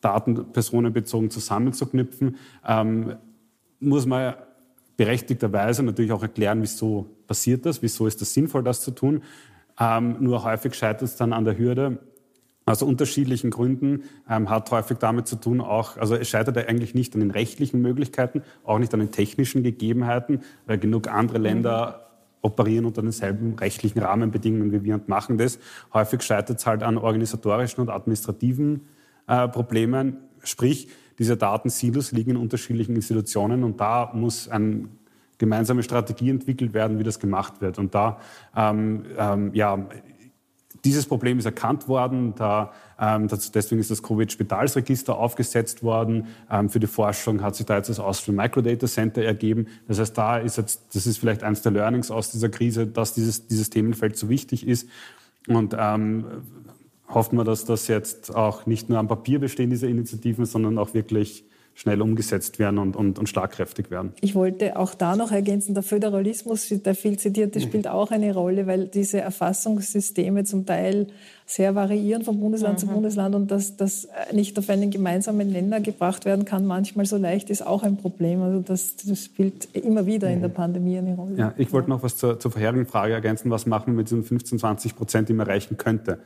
Daten 0.00 0.52
personenbezogen 0.52 1.30
zusammenzuknüpfen, 1.30 2.36
ähm, 2.66 3.16
muss 3.80 4.04
man 4.04 4.34
berechtigterweise 4.96 5.82
natürlich 5.82 6.12
auch 6.12 6.22
erklären, 6.22 6.60
wieso 6.60 7.06
passiert 7.26 7.64
das, 7.64 7.82
wieso 7.82 8.06
ist 8.06 8.20
es 8.20 8.34
sinnvoll, 8.34 8.62
das 8.62 8.82
zu 8.82 8.90
tun. 8.90 9.22
Ähm, 9.80 10.16
nur 10.20 10.44
häufig 10.44 10.74
scheitert 10.74 11.02
es 11.02 11.16
dann 11.16 11.32
an 11.32 11.44
der 11.44 11.56
Hürde. 11.56 11.98
Aus 12.64 12.82
unterschiedlichen 12.82 13.50
Gründen 13.50 14.04
ähm, 14.30 14.48
hat 14.48 14.70
häufig 14.70 14.98
damit 14.98 15.26
zu 15.26 15.36
tun, 15.36 15.60
auch, 15.60 15.96
also 15.96 16.14
es 16.14 16.28
scheitert 16.28 16.56
eigentlich 16.56 16.94
nicht 16.94 17.14
an 17.14 17.20
den 17.20 17.32
rechtlichen 17.32 17.82
Möglichkeiten, 17.82 18.42
auch 18.64 18.78
nicht 18.78 18.94
an 18.94 19.00
den 19.00 19.10
technischen 19.10 19.64
Gegebenheiten, 19.64 20.40
weil 20.66 20.78
genug 20.78 21.08
andere 21.08 21.38
Länder 21.38 22.10
operieren 22.40 22.84
unter 22.84 23.02
denselben 23.02 23.54
rechtlichen 23.54 24.00
Rahmenbedingungen 24.00 24.72
wie 24.72 24.84
wir 24.84 24.94
und 24.94 25.08
machen 25.08 25.38
das. 25.38 25.58
Häufig 25.92 26.22
scheitert 26.22 26.58
es 26.58 26.66
halt 26.66 26.82
an 26.82 26.98
organisatorischen 26.98 27.80
und 27.80 27.88
administrativen 27.88 28.82
äh, 29.26 29.48
Problemen. 29.48 30.18
Sprich, 30.44 30.88
diese 31.18 31.36
Datensilos 31.36 32.12
liegen 32.12 32.32
in 32.32 32.36
unterschiedlichen 32.36 32.94
Institutionen 32.96 33.64
und 33.64 33.80
da 33.80 34.12
muss 34.14 34.48
eine 34.48 34.88
gemeinsame 35.38 35.82
Strategie 35.82 36.30
entwickelt 36.30 36.74
werden, 36.74 36.98
wie 36.98 37.02
das 37.02 37.18
gemacht 37.18 37.60
wird. 37.60 37.78
Und 37.78 37.94
da, 37.94 38.18
ähm, 38.56 39.04
ähm, 39.18 39.50
ja, 39.54 39.86
dieses 40.84 41.06
Problem 41.06 41.38
ist 41.38 41.44
erkannt 41.44 41.88
worden. 41.88 42.34
Da, 42.34 42.72
ähm, 42.98 43.28
das, 43.28 43.52
deswegen 43.52 43.80
ist 43.80 43.90
das 43.90 44.02
Covid-Spitalsregister 44.02 45.16
aufgesetzt 45.16 45.82
worden. 45.82 46.28
Ähm, 46.50 46.68
für 46.68 46.80
die 46.80 46.86
Forschung 46.86 47.42
hat 47.42 47.56
sich 47.56 47.66
da 47.66 47.76
jetzt 47.76 47.88
das 47.88 48.00
Austrian 48.00 48.36
Microdata 48.36 48.86
Center 48.86 49.22
ergeben. 49.22 49.68
Das 49.86 49.98
heißt, 50.00 50.16
da 50.16 50.38
ist 50.38 50.56
jetzt, 50.56 50.94
das 50.94 51.06
ist 51.06 51.18
vielleicht 51.18 51.42
eines 51.44 51.62
der 51.62 51.72
Learnings 51.72 52.10
aus 52.10 52.32
dieser 52.32 52.48
Krise, 52.48 52.86
dass 52.86 53.14
dieses, 53.14 53.46
dieses 53.46 53.70
Themenfeld 53.70 54.16
so 54.16 54.28
wichtig 54.28 54.66
ist. 54.66 54.88
Und 55.48 55.74
ähm, 55.78 56.24
hoffen 57.08 57.36
wir, 57.36 57.44
dass 57.44 57.64
das 57.64 57.88
jetzt 57.88 58.34
auch 58.34 58.66
nicht 58.66 58.88
nur 58.88 58.98
am 58.98 59.08
Papier 59.08 59.38
bestehen, 59.38 59.70
diese 59.70 59.86
Initiativen, 59.86 60.46
sondern 60.46 60.78
auch 60.78 60.94
wirklich 60.94 61.44
schnell 61.74 62.02
umgesetzt 62.02 62.58
werden 62.58 62.78
und, 62.78 62.96
und, 62.96 63.18
und 63.18 63.28
schlagkräftig 63.28 63.90
werden. 63.90 64.12
Ich 64.20 64.34
wollte 64.34 64.76
auch 64.78 64.94
da 64.94 65.16
noch 65.16 65.32
ergänzen, 65.32 65.74
der 65.74 65.82
Föderalismus, 65.82 66.68
der 66.68 66.94
viel 66.94 67.18
zitierte, 67.18 67.58
mhm. 67.58 67.64
spielt 67.64 67.88
auch 67.88 68.10
eine 68.10 68.34
Rolle, 68.34 68.66
weil 68.66 68.86
diese 68.88 69.20
Erfassungssysteme 69.20 70.44
zum 70.44 70.66
Teil 70.66 71.06
sehr 71.46 71.74
variieren 71.74 72.22
von 72.22 72.38
Bundesland 72.38 72.74
mhm. 72.74 72.78
zu 72.78 72.86
Bundesland 72.86 73.34
und 73.34 73.50
dass 73.50 73.76
das 73.76 74.08
nicht 74.32 74.58
auf 74.58 74.68
einen 74.68 74.90
gemeinsamen 74.90 75.50
Nenner 75.50 75.80
gebracht 75.80 76.24
werden 76.24 76.44
kann, 76.44 76.66
manchmal 76.66 77.06
so 77.06 77.16
leicht, 77.16 77.50
ist 77.50 77.66
auch 77.66 77.82
ein 77.82 77.96
Problem. 77.96 78.42
Also 78.42 78.60
das, 78.60 78.96
das 78.96 79.24
spielt 79.24 79.74
immer 79.74 80.06
wieder 80.06 80.28
mhm. 80.28 80.34
in 80.34 80.40
der 80.40 80.50
mhm. 80.50 80.54
Pandemie 80.54 80.98
eine 80.98 81.14
Rolle. 81.14 81.36
Ja, 81.36 81.54
ich 81.56 81.72
wollte 81.72 81.88
noch 81.88 82.02
was 82.02 82.16
zur, 82.16 82.38
zur 82.38 82.50
vorherigen 82.50 82.86
Frage 82.86 83.14
ergänzen. 83.14 83.50
Was 83.50 83.66
machen 83.66 83.86
wir 83.88 83.94
mit 83.94 84.10
diesen 84.10 84.24
15, 84.24 84.58
20 84.58 84.94
Prozent, 84.94 85.28
die 85.28 85.32
man 85.32 85.46
erreichen 85.46 85.78
könnte? 85.78 86.18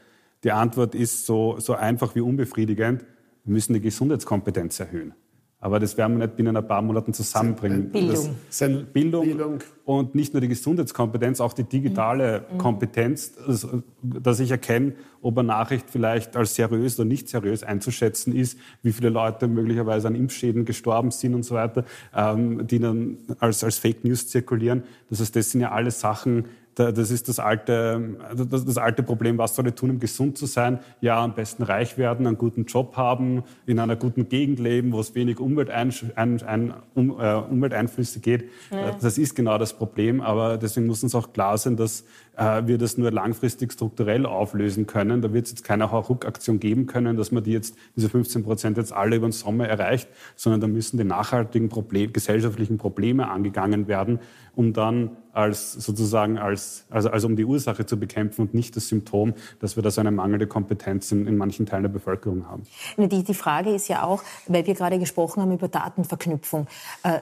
Die 0.43 0.53
Antwort 0.53 0.95
ist 0.95 1.25
so, 1.25 1.59
so 1.59 1.75
einfach 1.75 2.15
wie 2.15 2.21
unbefriedigend. 2.21 3.05
Wir 3.45 3.53
müssen 3.53 3.75
die 3.75 3.81
Gesundheitskompetenz 3.81 4.81
erhöhen. 4.81 5.15
Aber 5.59 5.81
das 5.81 5.97
werden 5.97 6.19
wir 6.19 6.27
nicht 6.27 6.37
binnen 6.37 6.55
ein 6.55 6.69
paar 6.69 6.83
Monaten 6.83 7.15
zusammenbringen. 7.15 7.91
Bildung. 7.91 8.37
Das 8.47 8.59
Bildung, 8.93 9.25
Bildung. 9.25 9.59
Und 9.85 10.15
nicht 10.15 10.35
nur 10.35 10.43
die 10.43 10.49
Gesundheitskompetenz, 10.49 11.41
auch 11.41 11.55
die 11.55 11.65
digitale 11.65 12.45
mhm. 12.53 12.59
Kompetenz, 12.59 13.33
also, 13.47 13.83
dass 14.03 14.39
ich 14.39 14.51
erkenne, 14.51 14.93
ob 15.23 15.39
eine 15.39 15.49
Nachricht 15.49 15.89
vielleicht 15.89 16.37
als 16.37 16.55
seriös 16.55 16.99
oder 17.01 17.09
nicht 17.09 17.31
seriös 17.31 17.63
einzuschätzen 17.63 18.37
ist, 18.37 18.59
wie 18.83 18.93
viele 18.93 19.09
Leute 19.09 19.49
möglicherweise 19.49 20.09
an 20.09 20.15
Impfschäden 20.15 20.67
gestorben 20.67 21.11
sind 21.11 21.35
und 21.35 21.43
so 21.43 21.55
weiter, 21.55 21.85
ähm, 22.15 22.67
die 22.67 22.79
dann 22.79 23.17
als, 23.39 23.65
als 23.65 23.79
Fake 23.79 24.05
News 24.05 24.29
zirkulieren. 24.29 24.83
Das 25.09 25.21
heißt, 25.21 25.35
das 25.35 25.51
sind 25.51 25.63
ja 25.63 25.73
alles 25.73 26.01
Sachen, 26.01 26.45
das 26.77 27.11
ist 27.11 27.29
das 27.29 27.39
alte, 27.39 28.17
das, 28.51 28.65
das, 28.67 28.77
alte 28.77 29.03
Problem, 29.03 29.39
was 29.39 29.57
soll 29.57 29.67
ich 29.69 29.75
tun, 29.75 29.91
um 29.91 29.99
gesund 29.99 30.37
zu 30.37 30.45
sein? 30.45 30.79
Ja, 31.01 31.25
am 31.25 31.35
besten 31.35 31.63
reich 31.63 31.97
werden, 31.97 32.27
einen 32.27 32.37
guten 32.37 32.67
Job 32.67 32.97
haben, 32.97 33.45
in 33.65 33.79
einer 33.79 33.97
guten 33.97 34.29
Gegend 34.29 34.61
leben, 34.61 34.93
wo 34.93 35.01
es 35.01 35.15
wenig 35.15 35.41
Umweltein, 35.41 35.93
ein, 36.17 36.43
ein, 36.43 36.75
um, 36.95 37.19
äh, 37.19 37.35
Umwelteinflüsse 37.35 38.21
geht. 38.21 38.51
Ja. 38.71 38.93
Das 39.01 39.17
ist 39.17 39.35
genau 39.35 39.57
das 39.57 39.73
Problem, 39.73 40.21
aber 40.21 40.59
deswegen 40.59 40.87
muss 40.87 41.03
uns 41.03 41.15
auch 41.15 41.33
klar 41.33 41.57
sein, 41.57 41.77
dass 41.77 42.05
äh, 42.37 42.67
wir 42.67 42.79
das 42.79 42.99
nur 42.99 43.11
langfristig 43.11 43.73
strukturell 43.73 44.27
auflösen 44.27 44.87
können. 44.87 45.23
Da 45.23 45.33
wird 45.33 45.47
es 45.47 45.53
jetzt 45.53 45.65
keine 45.65 45.91
Hauruck-Aktion 45.91 46.61
geben 46.61 46.87
können, 46.87 47.17
dass 47.17 47.33
man 47.33 47.43
die 47.43 47.53
jetzt, 47.53 47.77
diese 47.97 48.09
15 48.09 48.45
Prozent 48.45 48.77
jetzt 48.77 48.93
alle 48.93 49.17
über 49.17 49.27
den 49.27 49.33
Sommer 49.33 49.67
erreicht, 49.69 50.09
sondern 50.37 50.61
da 50.61 50.67
müssen 50.67 50.99
die 50.99 51.05
nachhaltigen 51.05 51.69
Problem, 51.69 52.13
gesellschaftlichen 52.13 52.79
Probleme 52.79 53.29
angegangen 53.29 53.89
werden, 53.89 54.21
um 54.55 54.73
dann 54.73 55.11
als 55.33 55.73
sozusagen 55.75 56.39
als, 56.39 56.87
also, 56.89 57.11
also 57.11 57.27
um 57.27 57.37
die 57.37 57.45
Ursache 57.45 57.85
zu 57.85 57.99
bekämpfen 57.99 58.41
und 58.41 58.55
nicht 58.55 58.75
das 58.75 58.89
Symptom, 58.89 59.35
dass 59.61 59.77
wir 59.77 59.83
da 59.83 59.91
so 59.91 60.01
eine 60.01 60.11
mangelnde 60.11 60.47
Kompetenz 60.47 61.13
in, 61.13 61.27
in 61.27 61.37
manchen 61.37 61.67
Teilen 61.67 61.83
der 61.83 61.91
Bevölkerung 61.91 62.49
haben. 62.49 62.63
Die, 62.97 63.23
die 63.23 63.35
Frage 63.35 63.75
ist 63.75 63.89
ja 63.89 64.03
auch, 64.03 64.23
weil 64.47 64.67
wir 64.67 64.73
gerade 64.73 64.99
gesprochen 64.99 65.43
haben 65.43 65.53
über 65.53 65.69
Datenverknüpfung. 65.69 66.67
Äh, 67.03 67.21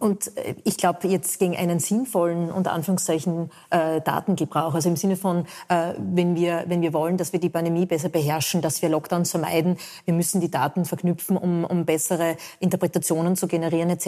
und 0.00 0.32
ich 0.64 0.76
glaube, 0.76 1.06
jetzt 1.06 1.38
gegen 1.38 1.56
einen 1.56 1.78
sinnvollen, 1.78 2.50
unter 2.50 2.72
Anführungszeichen, 2.72 3.50
äh, 3.70 4.00
Datengeber 4.00 4.43
Braucht. 4.46 4.74
Also 4.74 4.88
im 4.88 4.96
Sinne 4.96 5.16
von, 5.16 5.46
äh, 5.68 5.94
wenn, 5.98 6.34
wir, 6.36 6.64
wenn 6.66 6.82
wir 6.82 6.92
wollen, 6.92 7.16
dass 7.16 7.32
wir 7.32 7.40
die 7.40 7.48
Pandemie 7.48 7.86
besser 7.86 8.08
beherrschen, 8.08 8.60
dass 8.60 8.82
wir 8.82 8.88
Lockdowns 8.88 9.30
vermeiden, 9.30 9.76
wir 10.04 10.14
müssen 10.14 10.40
die 10.40 10.50
Daten 10.50 10.84
verknüpfen, 10.84 11.36
um, 11.36 11.64
um 11.64 11.84
bessere 11.84 12.36
Interpretationen 12.60 13.36
zu 13.36 13.46
generieren 13.46 13.90
etc., 13.90 14.06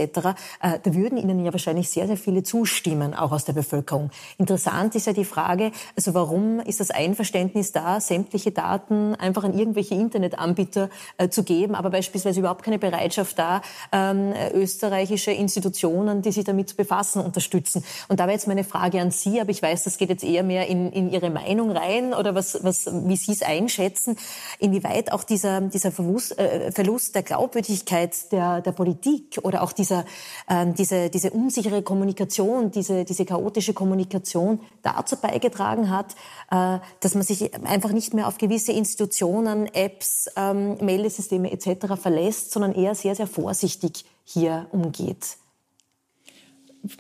äh, 0.61 0.79
da 0.83 0.94
würden 0.94 1.18
Ihnen 1.18 1.44
ja 1.44 1.53
wahrscheinlich 1.53 1.90
sehr, 1.90 2.07
sehr 2.07 2.16
viele 2.16 2.42
zustimmen, 2.42 3.14
auch 3.14 3.33
aus 3.33 3.44
der 3.44 3.53
Bevölkerung. 3.53 4.11
Interessant 4.38 4.94
ist 4.94 5.07
ja 5.07 5.12
die 5.12 5.25
Frage, 5.25 5.72
also 5.96 6.14
warum 6.14 6.61
ist 6.61 6.81
das 6.81 6.90
Einverständnis 6.90 7.72
da, 7.72 8.01
sämtliche 8.01 8.53
Daten 8.53 9.14
einfach 9.14 9.44
an 9.44 9.59
irgendwelche 9.59 9.94
Internetanbieter 9.94 10.90
äh, 11.18 11.29
zu 11.29 11.42
geben, 11.42 11.75
aber 11.75 11.90
beispielsweise 11.90 12.40
überhaupt 12.40 12.62
keine 12.62 12.79
Bereitschaft 12.79 13.38
da, 13.38 13.62
ähm, 13.92 14.33
österreichische 14.53 15.31
Institutionen, 15.31 16.22
die 16.22 16.33
sich 16.33 16.44
damit 16.44 16.77
befassen, 16.77 17.20
unterstützen. 17.22 17.85
Und 18.09 18.20
da 18.20 18.25
wäre 18.25 18.33
jetzt 18.33 18.49
meine 18.49 18.64
Frage 18.64 19.01
an 19.01 19.11
Sie, 19.11 19.40
aber 19.40 19.51
ich 19.51 19.62
weiß, 19.62 19.85
das 19.85 19.99
geht 19.99 20.11
jetzt 20.11 20.25
eher 20.27 20.43
mehr 20.43 20.67
in, 20.67 20.93
in 20.93 21.11
Ihre 21.11 21.31
Meinung 21.31 21.71
rein 21.71 22.12
oder 22.12 22.35
was, 22.35 22.62
was, 22.62 22.87
wie 22.87 23.17
Sie 23.17 23.33
es 23.33 23.43
einschätzen, 23.43 24.17
inwieweit 24.59 25.12
auch 25.12 25.25
dieser, 25.25 25.61
dieser 25.61 25.93
Verlust, 25.93 26.39
äh, 26.39 26.73
Verlust 26.73 27.15
der 27.15 27.23
Glaubwürdigkeit 27.23 28.33
der, 28.33 28.61
der 28.61 28.73
Politik 28.73 29.39
oder 29.43 29.62
auch 29.62 29.73
dieser, 29.73 30.05
äh, 30.49 30.67
diese, 30.73 31.11
diese 31.11 31.31
unsichere 31.31 31.83
Kommunikation, 31.83 32.71
diese, 32.71 33.05
diese 33.05 33.25
chaotische 33.25 33.75
Kommunikation 33.75 34.61
dazu 34.83 35.17
beigetragen 35.17 35.91
hat, 35.91 36.15
äh, 36.51 36.79
dass 37.01 37.15
man 37.15 37.23
sich 37.23 37.55
einfach 37.65 37.93
nicht 37.93 38.15
mehr 38.15 38.29
auf 38.29 38.39
gewisse 38.39 38.73
Institutionen, 38.73 39.67
Apps, 39.75 40.29
ähm, 40.37 40.77
Meldesysteme 40.81 41.51
etc. 41.53 41.95
verlässt, 42.01 42.53
sondern 42.53 42.75
eher 42.75 42.95
sehr, 42.95 43.15
sehr 43.15 43.27
vorsichtig 43.27 44.05
hier 44.25 44.67
umgeht. 44.73 45.39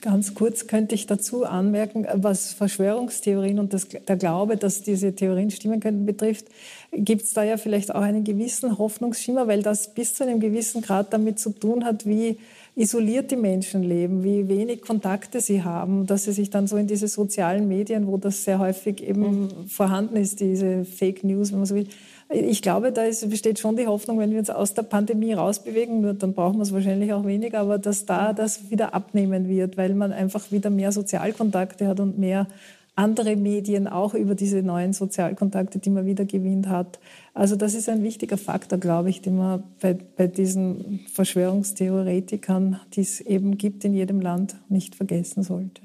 Ganz 0.00 0.34
kurz 0.34 0.66
könnte 0.66 0.94
ich 0.94 1.06
dazu 1.06 1.44
anmerken, 1.44 2.06
was 2.14 2.52
Verschwörungstheorien 2.52 3.58
und 3.58 3.72
das, 3.72 3.88
der 3.88 4.16
Glaube, 4.16 4.56
dass 4.56 4.82
diese 4.82 5.14
Theorien 5.14 5.50
stimmen 5.50 5.80
könnten, 5.80 6.06
betrifft, 6.06 6.46
gibt 6.92 7.22
es 7.22 7.32
da 7.32 7.42
ja 7.42 7.56
vielleicht 7.56 7.94
auch 7.94 8.00
einen 8.00 8.24
gewissen 8.24 8.78
Hoffnungsschimmer, 8.78 9.46
weil 9.48 9.62
das 9.62 9.94
bis 9.94 10.14
zu 10.14 10.24
einem 10.24 10.40
gewissen 10.40 10.82
Grad 10.82 11.12
damit 11.12 11.38
zu 11.38 11.50
tun 11.50 11.84
hat, 11.84 12.06
wie 12.06 12.38
isoliert 12.76 13.30
die 13.30 13.36
Menschen 13.36 13.82
leben, 13.82 14.22
wie 14.22 14.48
wenig 14.48 14.82
Kontakte 14.82 15.40
sie 15.40 15.62
haben, 15.62 16.06
dass 16.06 16.24
sie 16.24 16.32
sich 16.32 16.50
dann 16.50 16.66
so 16.66 16.76
in 16.76 16.86
diese 16.86 17.08
sozialen 17.08 17.66
Medien, 17.68 18.06
wo 18.06 18.18
das 18.18 18.44
sehr 18.44 18.58
häufig 18.58 19.02
eben 19.02 19.44
mhm. 19.44 19.68
vorhanden 19.68 20.16
ist, 20.16 20.40
diese 20.40 20.84
Fake 20.84 21.24
News, 21.24 21.52
wenn 21.52 21.58
man 21.60 21.66
so 21.66 21.74
will, 21.74 21.88
ich 22.28 22.60
glaube, 22.60 22.92
da 22.92 23.04
ist, 23.04 23.28
besteht 23.30 23.58
schon 23.58 23.76
die 23.76 23.86
Hoffnung, 23.86 24.18
wenn 24.18 24.32
wir 24.32 24.38
uns 24.38 24.50
aus 24.50 24.74
der 24.74 24.82
Pandemie 24.82 25.32
rausbewegen, 25.32 26.18
dann 26.18 26.34
brauchen 26.34 26.56
wir 26.56 26.62
es 26.62 26.72
wahrscheinlich 26.72 27.12
auch 27.12 27.24
weniger, 27.24 27.60
aber 27.60 27.78
dass 27.78 28.04
da 28.04 28.32
das 28.32 28.70
wieder 28.70 28.94
abnehmen 28.94 29.48
wird, 29.48 29.76
weil 29.76 29.94
man 29.94 30.12
einfach 30.12 30.50
wieder 30.50 30.70
mehr 30.70 30.90
Sozialkontakte 30.90 31.86
hat 31.86 32.00
und 32.00 32.18
mehr 32.18 32.48
andere 32.96 33.36
Medien 33.36 33.86
auch 33.86 34.14
über 34.14 34.34
diese 34.34 34.62
neuen 34.62 34.94
Sozialkontakte, 34.94 35.78
die 35.78 35.90
man 35.90 36.06
wieder 36.06 36.24
gewinnt 36.24 36.66
hat. 36.66 36.98
Also 37.34 37.54
das 37.54 37.74
ist 37.74 37.88
ein 37.88 38.02
wichtiger 38.02 38.38
Faktor, 38.38 38.78
glaube 38.78 39.10
ich, 39.10 39.20
den 39.20 39.36
man 39.36 39.62
bei, 39.80 39.94
bei 39.94 40.26
diesen 40.26 41.00
Verschwörungstheoretikern, 41.12 42.80
die 42.94 43.02
es 43.02 43.20
eben 43.20 43.58
gibt 43.58 43.84
in 43.84 43.92
jedem 43.92 44.20
Land, 44.20 44.56
nicht 44.68 44.94
vergessen 44.94 45.42
sollte. 45.42 45.82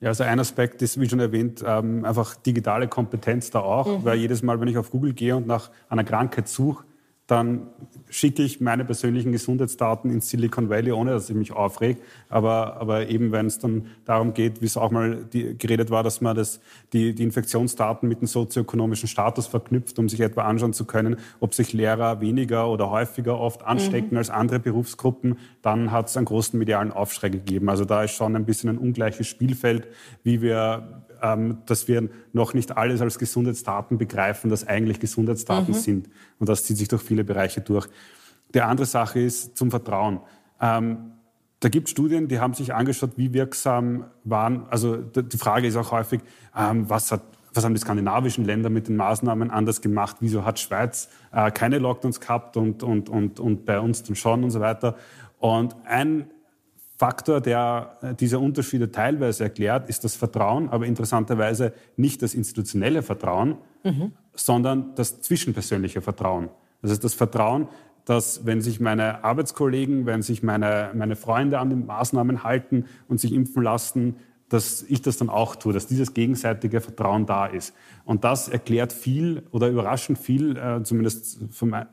Ja, 0.00 0.08
also 0.08 0.22
ein 0.22 0.38
Aspekt 0.38 0.80
ist, 0.80 1.00
wie 1.00 1.08
schon 1.08 1.18
erwähnt, 1.18 1.64
ähm, 1.66 2.04
einfach 2.04 2.36
digitale 2.36 2.86
Kompetenz 2.86 3.50
da 3.50 3.60
auch, 3.60 3.98
mhm. 3.98 4.04
weil 4.04 4.18
jedes 4.18 4.42
Mal, 4.42 4.60
wenn 4.60 4.68
ich 4.68 4.78
auf 4.78 4.90
Google 4.90 5.12
gehe 5.12 5.36
und 5.36 5.46
nach 5.46 5.70
einer 5.88 6.04
Krankheit 6.04 6.48
suche, 6.48 6.84
dann 7.28 7.68
schicke 8.08 8.42
ich 8.42 8.58
meine 8.62 8.86
persönlichen 8.86 9.32
Gesundheitsdaten 9.32 10.10
ins 10.10 10.30
Silicon 10.30 10.70
Valley, 10.70 10.92
ohne 10.92 11.10
dass 11.10 11.28
ich 11.28 11.36
mich 11.36 11.52
aufrege. 11.52 12.00
Aber, 12.30 12.78
aber 12.80 13.08
eben, 13.10 13.32
wenn 13.32 13.44
es 13.44 13.58
dann 13.58 13.88
darum 14.06 14.32
geht, 14.32 14.62
wie 14.62 14.64
es 14.64 14.78
auch 14.78 14.90
mal 14.90 15.26
die, 15.30 15.56
geredet 15.58 15.90
war, 15.90 16.02
dass 16.02 16.22
man 16.22 16.34
das, 16.34 16.58
die, 16.94 17.14
die 17.14 17.22
Infektionsdaten 17.22 18.08
mit 18.08 18.22
dem 18.22 18.28
sozioökonomischen 18.28 19.08
Status 19.08 19.46
verknüpft, 19.46 19.98
um 19.98 20.08
sich 20.08 20.20
etwa 20.20 20.44
anschauen 20.44 20.72
zu 20.72 20.86
können, 20.86 21.16
ob 21.38 21.52
sich 21.52 21.74
Lehrer 21.74 22.22
weniger 22.22 22.70
oder 22.70 22.90
häufiger 22.90 23.38
oft 23.38 23.62
anstecken 23.62 24.12
mhm. 24.12 24.16
als 24.18 24.30
andere 24.30 24.58
Berufsgruppen, 24.58 25.36
dann 25.60 25.92
hat 25.92 26.08
es 26.08 26.16
einen 26.16 26.24
großen 26.24 26.58
medialen 26.58 26.92
Aufschrei 26.92 27.28
gegeben. 27.28 27.68
Also 27.68 27.84
da 27.84 28.04
ist 28.04 28.12
schon 28.12 28.36
ein 28.36 28.46
bisschen 28.46 28.70
ein 28.70 28.78
ungleiches 28.78 29.26
Spielfeld, 29.26 29.86
wie 30.24 30.40
wir 30.40 31.04
ähm, 31.22 31.58
dass 31.66 31.88
wir 31.88 32.08
noch 32.32 32.54
nicht 32.54 32.76
alles 32.76 33.00
als 33.00 33.18
Gesundheitsdaten 33.18 33.98
begreifen, 33.98 34.50
das 34.50 34.66
eigentlich 34.66 35.00
Gesundheitsdaten 35.00 35.74
mhm. 35.74 35.78
sind. 35.78 36.10
Und 36.38 36.48
das 36.48 36.64
zieht 36.64 36.76
sich 36.76 36.88
durch 36.88 37.02
viele 37.02 37.24
Bereiche 37.24 37.60
durch. 37.60 37.88
Die 38.54 38.60
andere 38.60 38.86
Sache 38.86 39.20
ist 39.20 39.56
zum 39.56 39.70
Vertrauen. 39.70 40.20
Ähm, 40.60 41.12
da 41.60 41.68
gibt 41.68 41.88
es 41.88 41.90
Studien, 41.90 42.28
die 42.28 42.38
haben 42.38 42.54
sich 42.54 42.72
angeschaut, 42.72 43.12
wie 43.16 43.32
wirksam 43.32 44.04
waren. 44.24 44.66
Also 44.70 44.96
die 44.96 45.38
Frage 45.38 45.66
ist 45.66 45.76
auch 45.76 45.90
häufig, 45.90 46.20
ähm, 46.56 46.88
was, 46.88 47.10
hat, 47.10 47.22
was 47.52 47.64
haben 47.64 47.74
die 47.74 47.80
skandinavischen 47.80 48.44
Länder 48.44 48.70
mit 48.70 48.86
den 48.88 48.96
Maßnahmen 48.96 49.50
anders 49.50 49.80
gemacht? 49.80 50.16
Wieso 50.20 50.44
hat 50.44 50.60
Schweiz 50.60 51.08
äh, 51.32 51.50
keine 51.50 51.78
Lockdowns 51.78 52.20
gehabt 52.20 52.56
und, 52.56 52.82
und, 52.82 53.08
und, 53.08 53.40
und 53.40 53.64
bei 53.64 53.80
uns 53.80 54.04
dann 54.04 54.14
schon 54.14 54.44
und 54.44 54.50
so 54.50 54.60
weiter? 54.60 54.96
Und 55.40 55.74
ein 55.84 56.30
Faktor, 56.98 57.40
der 57.40 57.96
äh, 58.02 58.14
diese 58.14 58.40
Unterschiede 58.40 58.90
teilweise 58.90 59.44
erklärt, 59.44 59.88
ist 59.88 60.02
das 60.02 60.16
Vertrauen, 60.16 60.68
aber 60.68 60.84
interessanterweise 60.84 61.72
nicht 61.96 62.22
das 62.22 62.34
institutionelle 62.34 63.02
Vertrauen, 63.02 63.56
mhm. 63.84 64.12
sondern 64.34 64.94
das 64.96 65.20
zwischenpersönliche 65.20 66.00
Vertrauen. 66.00 66.48
Das 66.82 66.90
ist 66.90 67.04
das 67.04 67.14
Vertrauen, 67.14 67.68
dass 68.04 68.46
wenn 68.46 68.60
sich 68.62 68.80
meine 68.80 69.22
Arbeitskollegen, 69.22 70.06
wenn 70.06 70.22
sich 70.22 70.42
meine, 70.42 70.90
meine 70.94 71.14
Freunde 71.14 71.60
an 71.60 71.70
den 71.70 71.86
Maßnahmen 71.86 72.42
halten 72.42 72.86
und 73.06 73.20
sich 73.20 73.32
impfen 73.32 73.62
lassen, 73.62 74.16
dass 74.48 74.82
ich 74.88 75.02
das 75.02 75.18
dann 75.18 75.28
auch 75.28 75.56
tue, 75.56 75.72
dass 75.72 75.86
dieses 75.86 76.14
gegenseitige 76.14 76.80
Vertrauen 76.80 77.26
da 77.26 77.46
ist. 77.46 77.74
Und 78.04 78.24
das 78.24 78.48
erklärt 78.48 78.92
viel 78.92 79.42
oder 79.50 79.68
überraschend 79.68 80.18
viel, 80.18 80.56
äh, 80.56 80.82
zumindest 80.82 81.38
von, 81.50 81.72
äh, 81.72 81.86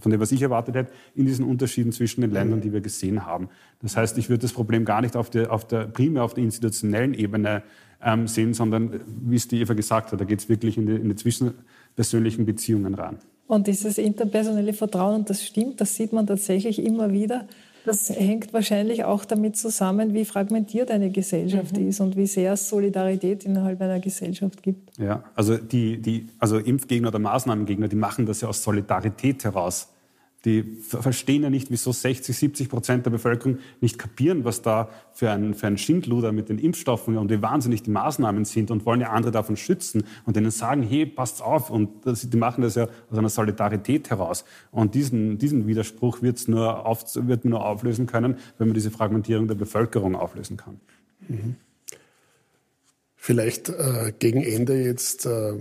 von, 0.00 0.10
dem, 0.10 0.20
was 0.20 0.32
ich 0.32 0.42
erwartet 0.42 0.74
hätte, 0.74 0.92
in 1.14 1.24
diesen 1.26 1.46
Unterschieden 1.46 1.92
zwischen 1.92 2.20
den 2.20 2.32
Ländern, 2.32 2.60
die 2.60 2.72
wir 2.72 2.80
gesehen 2.80 3.24
haben. 3.24 3.48
Das 3.80 3.96
heißt, 3.96 4.18
ich 4.18 4.28
würde 4.28 4.42
das 4.42 4.52
Problem 4.52 4.84
gar 4.84 5.00
nicht 5.00 5.16
auf 5.16 5.30
der, 5.30 5.52
auf 5.52 5.66
der, 5.66 5.86
primär 5.86 6.24
auf 6.24 6.34
der 6.34 6.44
institutionellen 6.44 7.14
Ebene 7.14 7.62
ähm, 8.02 8.28
sehen, 8.28 8.52
sondern, 8.52 9.00
wie 9.06 9.36
es 9.36 9.48
die 9.48 9.60
Eva 9.60 9.72
gesagt 9.72 10.12
hat, 10.12 10.20
da 10.20 10.24
geht 10.24 10.40
es 10.40 10.48
wirklich 10.48 10.76
in 10.76 10.86
die, 10.86 10.94
in 10.94 11.08
die 11.08 11.16
zwischenpersönlichen 11.16 12.44
Beziehungen 12.44 12.94
ran. 12.94 13.18
Und 13.46 13.66
dieses 13.66 13.98
interpersonelle 13.98 14.72
Vertrauen, 14.72 15.16
und 15.16 15.30
das 15.30 15.44
stimmt, 15.44 15.80
das 15.80 15.94
sieht 15.94 16.12
man 16.12 16.26
tatsächlich 16.26 16.82
immer 16.82 17.12
wieder, 17.12 17.46
das 17.84 18.08
hängt 18.08 18.52
wahrscheinlich 18.52 19.04
auch 19.04 19.24
damit 19.24 19.56
zusammen, 19.56 20.14
wie 20.14 20.24
fragmentiert 20.24 20.90
eine 20.90 21.10
Gesellschaft 21.10 21.76
mhm. 21.76 21.88
ist 21.88 22.00
und 22.00 22.16
wie 22.16 22.26
sehr 22.26 22.54
es 22.54 22.68
Solidarität 22.68 23.44
innerhalb 23.44 23.80
einer 23.80 24.00
Gesellschaft 24.00 24.62
gibt. 24.62 24.98
Ja, 24.98 25.24
also 25.34 25.56
die, 25.56 26.00
die 26.00 26.26
also 26.38 26.58
Impfgegner 26.58 27.08
oder 27.08 27.18
Maßnahmengegner, 27.18 27.88
die 27.88 27.96
machen 27.96 28.26
das 28.26 28.40
ja 28.40 28.48
aus 28.48 28.62
Solidarität 28.62 29.44
heraus. 29.44 29.93
Die 30.44 30.62
verstehen 30.62 31.42
ja 31.42 31.48
nicht, 31.48 31.70
wieso 31.70 31.90
60, 31.90 32.36
70 32.36 32.68
Prozent 32.68 33.06
der 33.06 33.10
Bevölkerung 33.10 33.58
nicht 33.80 33.98
kapieren, 33.98 34.44
was 34.44 34.60
da 34.60 34.90
für 35.12 35.30
ein, 35.30 35.54
für 35.54 35.66
ein 35.66 35.78
Schindluder 35.78 36.32
mit 36.32 36.50
den 36.50 36.58
Impfstoffen 36.58 37.16
und 37.16 37.30
wie 37.30 37.40
wahnsinnig 37.40 37.82
die 37.82 37.90
Maßnahmen 37.90 38.44
sind 38.44 38.70
und 38.70 38.84
wollen 38.84 39.00
ja 39.00 39.10
andere 39.10 39.32
davon 39.32 39.56
schützen 39.56 40.04
und 40.26 40.36
denen 40.36 40.50
sagen, 40.50 40.82
hey, 40.82 41.06
passt 41.06 41.42
auf. 41.42 41.70
Und 41.70 42.06
das, 42.06 42.28
die 42.28 42.36
machen 42.36 42.62
das 42.62 42.74
ja 42.74 42.88
aus 43.10 43.16
einer 43.16 43.30
Solidarität 43.30 44.10
heraus. 44.10 44.44
Und 44.70 44.94
diesen, 44.94 45.38
diesen 45.38 45.66
Widerspruch 45.66 46.20
wird's 46.20 46.46
nur 46.46 46.84
auf, 46.84 47.04
wird 47.14 47.44
man 47.44 47.52
nur 47.52 47.64
auflösen 47.64 48.06
können, 48.06 48.36
wenn 48.58 48.68
man 48.68 48.74
diese 48.74 48.90
Fragmentierung 48.90 49.48
der 49.48 49.54
Bevölkerung 49.54 50.14
auflösen 50.14 50.58
kann. 50.58 50.80
Mhm. 51.28 51.56
Vielleicht 53.16 53.70
äh, 53.70 54.12
gegen 54.18 54.42
Ende 54.42 54.74
jetzt 54.74 55.24
äh, 55.24 55.54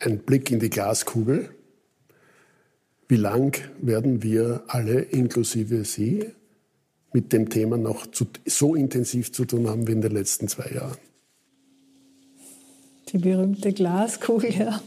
ein 0.00 0.18
Blick 0.18 0.50
in 0.50 0.58
die 0.58 0.70
Glaskugel. 0.70 1.50
Wie 3.08 3.16
lang 3.16 3.56
werden 3.80 4.22
wir 4.22 4.64
alle, 4.66 5.00
inklusive 5.00 5.84
Sie, 5.84 6.26
mit 7.12 7.32
dem 7.32 7.48
Thema 7.48 7.78
noch 7.78 8.06
zu, 8.06 8.26
so 8.44 8.74
intensiv 8.74 9.32
zu 9.32 9.44
tun 9.44 9.68
haben 9.68 9.86
wie 9.86 9.92
in 9.92 10.00
den 10.00 10.12
letzten 10.12 10.48
zwei 10.48 10.70
Jahren? 10.74 10.98
Die 13.08 13.18
berühmte 13.18 13.72
Glaskugel, 13.72 14.50
ja. 14.52 14.80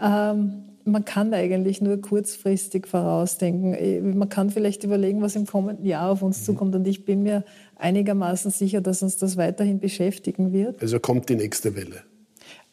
Ähm, 0.00 0.64
man 0.84 1.04
kann 1.04 1.34
eigentlich 1.34 1.80
nur 1.80 2.00
kurzfristig 2.00 2.86
vorausdenken. 2.86 3.74
Äh, 3.74 4.00
man 4.00 4.28
kann 4.28 4.50
vielleicht 4.50 4.84
überlegen, 4.84 5.22
was 5.22 5.34
im 5.34 5.46
kommenden 5.46 5.84
Jahr 5.84 6.10
auf 6.10 6.22
uns 6.22 6.40
mhm. 6.40 6.44
zukommt. 6.44 6.74
Und 6.74 6.86
ich 6.86 7.04
bin 7.04 7.22
mir 7.22 7.44
einigermaßen 7.76 8.50
sicher, 8.50 8.80
dass 8.80 9.02
uns 9.02 9.16
das 9.16 9.36
weiterhin 9.36 9.80
beschäftigen 9.80 10.52
wird. 10.52 10.80
Also 10.82 11.00
kommt 11.00 11.28
die 11.28 11.36
nächste 11.36 11.74
Welle. 11.74 12.04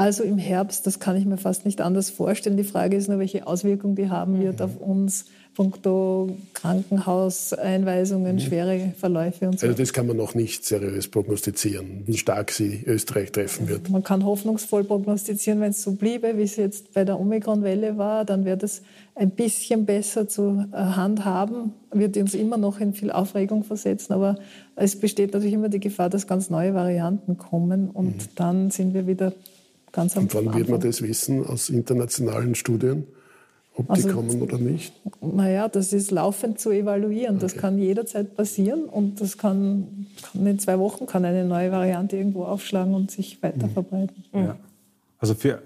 Also 0.04 0.24
im 0.24 0.38
Herbst, 0.38 0.86
das 0.86 1.00
kann 1.00 1.16
ich 1.16 1.24
mir 1.24 1.38
fast 1.38 1.64
nicht 1.64 1.80
anders 1.80 2.10
vorstellen. 2.10 2.58
Die 2.58 2.66
Frage 2.66 2.98
ist 2.98 3.08
nur, 3.08 3.20
welche 3.20 3.48
Auswirkungen 3.48 3.96
die 3.96 4.10
haben 4.10 4.42
wird 4.42 4.60
mhm. 4.60 4.66
auf 4.66 4.78
uns 4.82 5.26
punkto 5.56 6.36
Krankenhauseinweisungen, 6.54 8.36
mhm. 8.36 8.40
schwere 8.40 8.94
Verläufe 8.98 9.48
und 9.48 9.62
so. 9.62 9.68
Also 9.68 9.78
das 9.78 9.94
kann 9.94 10.08
man 10.08 10.18
noch 10.18 10.36
nicht 10.36 10.66
seriös 10.66 11.08
prognostizieren, 11.08 12.04
wie 12.06 12.18
stark 12.18 12.52
sie 12.52 12.84
Österreich 12.86 13.32
treffen 13.32 13.70
wird. 13.70 13.90
Man 13.90 14.04
kann 14.04 14.26
hoffnungsvoll 14.26 14.84
prognostizieren, 14.84 15.62
wenn 15.62 15.72
es 15.72 15.82
so 15.82 15.94
bliebe, 15.94 16.38
wie 16.38 16.44
es 16.44 16.58
jetzt 16.58 16.94
bei 16.94 17.06
der 17.06 17.18
Omikron-Welle 17.18 17.98
war, 17.98 18.26
dann 18.26 18.44
wird 18.44 18.62
es 18.64 18.82
ein 19.16 19.30
bisschen 19.30 19.86
besser 19.86 20.28
zu 20.28 20.66
äh, 20.74 20.76
handhaben, 20.76 21.72
wird 21.92 22.18
uns 22.18 22.34
immer 22.34 22.58
noch 22.58 22.82
in 22.82 22.94
viel 22.94 23.12
Aufregung 23.12 23.64
versetzen, 23.64 24.12
aber 24.12 24.36
es 24.76 25.00
besteht 25.00 25.32
natürlich 25.34 25.54
immer 25.54 25.70
die 25.70 25.80
Gefahr, 25.80 26.10
dass 26.10 26.28
ganz 26.28 26.50
neue 26.50 26.74
Varianten 26.74 27.38
kommen 27.38 27.90
und 27.90 28.18
mhm. 28.18 28.30
dann 28.36 28.72
sind 28.72 28.94
wir 28.94 29.08
wieder 29.08 29.32
ganz 29.94 30.18
am 30.18 30.24
Und 30.24 30.36
wann 30.36 30.54
wird 30.54 30.68
man 30.68 30.82
das 30.82 31.02
wissen 31.02 31.46
aus 31.46 31.70
internationalen 31.70 32.56
Studien? 32.56 33.08
ob 33.76 33.90
also, 33.90 34.08
die 34.08 34.14
kommen 34.14 34.42
oder 34.42 34.58
nicht? 34.58 34.94
Naja, 35.22 35.68
das 35.68 35.94
ist 35.94 36.12
laufend 36.12 36.60
zu 36.60 36.72
evaluieren. 36.72 37.38
Okay. 37.38 37.42
Das 37.42 37.58
kann 37.58 37.80
jederzeit 37.80 38.36
passieren 38.36 38.86
und 38.86 39.20
das 39.20 39.38
kann, 39.38 40.08
kann, 40.32 40.46
in 40.46 40.60
zwei 40.60 40.78
Wochen 40.80 41.06
kann 41.06 41.26
eine 41.26 41.46
neue 41.46 41.72
Variante 41.72 42.18
irgendwo 42.18 42.44
aufschlagen 42.44 42.94
und 42.94 43.10
sich 43.10 43.42
weiter 43.42 43.68
mhm. 43.68 43.72
verbreiten. 43.72 44.24
Mhm. 44.32 44.40
Ja. 44.40 44.58
Also 45.18 45.34
für, 45.34 45.62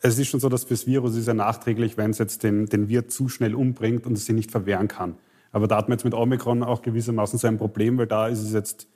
es 0.00 0.18
ist 0.18 0.28
schon 0.28 0.40
so, 0.40 0.48
dass 0.48 0.64
fürs 0.64 0.86
Virus 0.86 1.16
ist 1.16 1.26
ja 1.26 1.34
nachträglich, 1.34 1.96
wenn 1.96 2.10
es 2.10 2.18
jetzt 2.18 2.42
den, 2.42 2.66
den 2.66 2.88
Wirt 2.88 3.10
zu 3.10 3.28
schnell 3.28 3.54
umbringt 3.54 4.06
und 4.06 4.12
es 4.12 4.26
sich 4.26 4.34
nicht 4.34 4.50
verwehren 4.50 4.88
kann. 4.88 5.16
Aber 5.50 5.66
da 5.66 5.76
hat 5.76 5.88
man 5.88 5.98
jetzt 5.98 6.04
mit 6.04 6.14
Omikron 6.14 6.62
auch 6.62 6.82
gewissermaßen 6.82 7.38
so 7.38 7.46
ein 7.46 7.58
Problem, 7.58 7.98
weil 7.98 8.06
da 8.06 8.28
ist 8.28 8.42
es 8.42 8.52
jetzt 8.52 8.86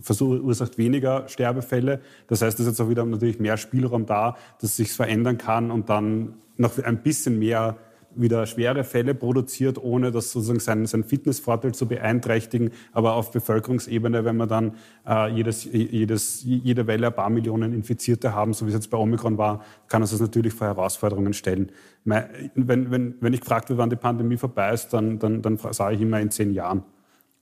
verursacht 0.00 0.78
weniger 0.78 1.28
Sterbefälle. 1.28 2.00
Das 2.26 2.42
heißt, 2.42 2.58
es 2.60 2.66
ist 2.66 2.72
jetzt 2.72 2.80
auch 2.80 2.90
wieder 2.90 3.04
natürlich 3.04 3.38
mehr 3.38 3.56
Spielraum 3.56 4.06
da, 4.06 4.36
dass 4.60 4.76
sich 4.76 4.92
verändern 4.92 5.38
kann 5.38 5.70
und 5.70 5.88
dann 5.88 6.34
noch 6.56 6.78
ein 6.78 7.02
bisschen 7.02 7.38
mehr 7.38 7.76
wieder 8.16 8.46
schwere 8.46 8.82
Fälle 8.84 9.14
produziert, 9.14 9.82
ohne 9.82 10.10
das 10.10 10.32
sozusagen 10.32 10.60
seinen, 10.60 10.86
seinen 10.86 11.04
Fitnessvorteil 11.04 11.74
zu 11.74 11.86
beeinträchtigen. 11.86 12.70
Aber 12.92 13.14
auf 13.14 13.30
Bevölkerungsebene, 13.30 14.24
wenn 14.24 14.36
wir 14.36 14.46
dann 14.46 14.76
äh, 15.06 15.30
jedes, 15.30 15.64
jedes, 15.64 16.42
jede 16.42 16.86
Welle 16.86 17.08
ein 17.08 17.14
paar 17.14 17.30
Millionen 17.30 17.72
Infizierte 17.72 18.34
haben, 18.34 18.54
so 18.54 18.64
wie 18.66 18.70
es 18.70 18.74
jetzt 18.74 18.90
bei 18.90 18.98
Omikron 18.98 19.38
war, 19.38 19.62
kann 19.88 20.02
uns 20.02 20.10
das 20.10 20.20
natürlich 20.20 20.54
vor 20.54 20.66
Herausforderungen 20.66 21.34
stellen. 21.34 21.70
Wenn, 22.04 22.90
wenn, 22.90 23.16
wenn 23.20 23.32
ich 23.32 23.40
gefragt 23.40 23.68
werde, 23.68 23.78
wann 23.78 23.90
die 23.90 23.96
Pandemie 23.96 24.36
vorbei 24.36 24.72
ist, 24.72 24.88
dann, 24.88 25.18
dann, 25.18 25.42
dann 25.42 25.58
sage 25.58 25.94
ich 25.94 26.00
immer 26.00 26.20
in 26.20 26.30
zehn 26.30 26.52
Jahren. 26.52 26.84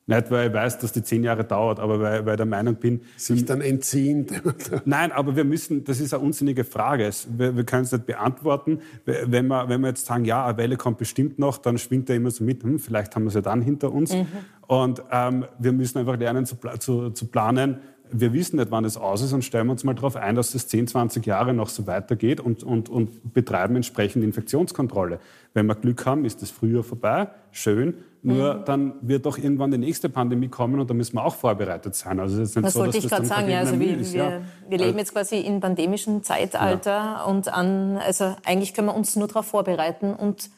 Nicht, 0.06 0.30
weil 0.30 0.48
ich 0.48 0.54
weiß, 0.54 0.78
dass 0.80 0.92
die 0.92 1.02
zehn 1.02 1.24
Jahre 1.24 1.44
dauert, 1.44 1.80
aber 1.80 1.98
weil, 1.98 2.26
weil 2.26 2.34
ich 2.34 2.36
der 2.36 2.46
Meinung 2.46 2.74
bin. 2.74 3.00
Sich 3.16 3.46
dann 3.46 3.62
entziehen. 3.62 4.26
Nein, 4.84 5.12
aber 5.12 5.34
wir 5.34 5.44
müssen, 5.44 5.84
das 5.84 5.98
ist 5.98 6.12
eine 6.12 6.22
unsinnige 6.22 6.64
Frage. 6.64 7.10
Wir, 7.36 7.56
wir 7.56 7.64
können 7.64 7.84
es 7.84 7.92
nicht 7.92 8.04
beantworten. 8.04 8.80
Wenn 9.06 9.46
wir, 9.46 9.68
wenn 9.68 9.80
wir 9.80 9.88
jetzt 9.88 10.04
sagen, 10.04 10.26
ja, 10.26 10.44
eine 10.44 10.58
Welle 10.58 10.76
kommt 10.76 10.98
bestimmt 10.98 11.38
noch, 11.38 11.56
dann 11.56 11.78
schwingt 11.78 12.10
er 12.10 12.16
immer 12.16 12.30
so 12.30 12.44
mit, 12.44 12.62
hm, 12.62 12.78
vielleicht 12.78 13.16
haben 13.16 13.24
wir 13.24 13.28
es 13.28 13.34
ja 13.34 13.40
dann 13.40 13.62
hinter 13.62 13.92
uns. 13.92 14.12
Mhm. 14.12 14.26
Und 14.66 15.02
ähm, 15.10 15.46
wir 15.58 15.72
müssen 15.72 15.98
einfach 15.98 16.18
lernen 16.18 16.44
zu, 16.44 16.56
zu, 16.78 17.10
zu 17.10 17.26
planen, 17.26 17.78
wir 18.10 18.32
wissen 18.32 18.56
nicht, 18.56 18.70
wann 18.70 18.84
es 18.84 18.96
aus 18.96 19.22
ist 19.22 19.32
und 19.32 19.44
stellen 19.44 19.66
wir 19.66 19.72
uns 19.72 19.82
mal 19.82 19.94
darauf 19.94 20.16
ein, 20.16 20.36
dass 20.36 20.54
es 20.54 20.68
10, 20.68 20.86
20 20.88 21.26
Jahre 21.26 21.52
noch 21.52 21.68
so 21.68 21.86
weitergeht 21.86 22.40
und, 22.40 22.62
und, 22.62 22.88
und 22.88 23.32
betreiben 23.34 23.76
entsprechend 23.76 24.22
Infektionskontrolle. 24.22 25.18
Wenn 25.54 25.66
wir 25.66 25.76
Glück 25.76 26.04
haben, 26.04 26.24
ist 26.24 26.42
es 26.42 26.50
früher 26.50 26.82
vorbei, 26.82 27.28
schön. 27.52 27.94
Nur 28.22 28.54
mhm. 28.54 28.64
dann 28.64 28.94
wird 29.02 29.24
doch 29.24 29.38
irgendwann 29.38 29.70
die 29.70 29.78
nächste 29.78 30.08
Pandemie 30.08 30.48
kommen 30.48 30.80
und 30.80 30.90
da 30.90 30.94
müssen 30.94 31.14
wir 31.14 31.24
auch 31.24 31.34
vorbereitet 31.34 31.94
sein. 31.94 32.18
Also 32.18 32.40
es 32.40 32.50
ist 32.50 32.56
nicht 32.56 32.66
das 32.66 32.72
so, 32.72 32.80
wollte 32.80 32.98
ich 32.98 33.08
gerade 33.08 33.24
sagen. 33.24 33.48
Ja, 33.48 33.60
also 33.60 33.78
wir, 33.78 33.98
wir, 33.98 34.06
ja. 34.06 34.40
wir, 34.68 34.78
leben 34.78 34.98
jetzt 34.98 35.12
quasi 35.12 35.38
in 35.38 35.60
pandemischem 35.60 36.22
Zeitalter 36.24 36.90
ja. 36.90 37.24
und 37.24 37.52
an, 37.52 37.98
also 37.98 38.34
eigentlich 38.44 38.74
können 38.74 38.88
wir 38.88 38.96
uns 38.96 39.14
nur 39.14 39.28
darauf 39.28 39.46
vorbereiten 39.46 40.12
und 40.12 40.50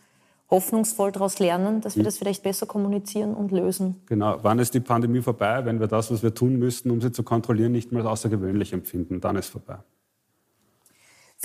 hoffnungsvoll 0.51 1.13
daraus 1.13 1.39
lernen, 1.41 1.81
dass 1.81 1.97
wir 1.97 2.03
mhm. 2.03 2.07
das 2.07 2.19
vielleicht 2.19 2.43
besser 2.43 2.67
kommunizieren 2.67 3.35
und 3.35 3.51
lösen. 3.51 3.97
Genau. 4.07 4.39
Wann 4.43 4.61
ist 4.61 4.73
die 4.73 4.81
Pandemie 4.81 5.21
vorbei, 5.21 5.65
wenn 5.65 5.81
wir 5.81 5.89
das, 5.89 6.11
was 6.11 6.23
wir 6.23 6.33
tun 6.33 6.59
müssten, 6.59 6.91
um 6.91 7.01
sie 7.01 7.13
zu 7.13 7.23
kontrollieren, 7.23 7.73
nicht 7.73 7.93
mehr 7.93 8.03
als 8.03 8.13
außergewöhnlich 8.13 8.73
empfinden? 8.73 9.21
Dann 9.21 9.37
ist 9.37 9.49
vorbei. 9.49 9.79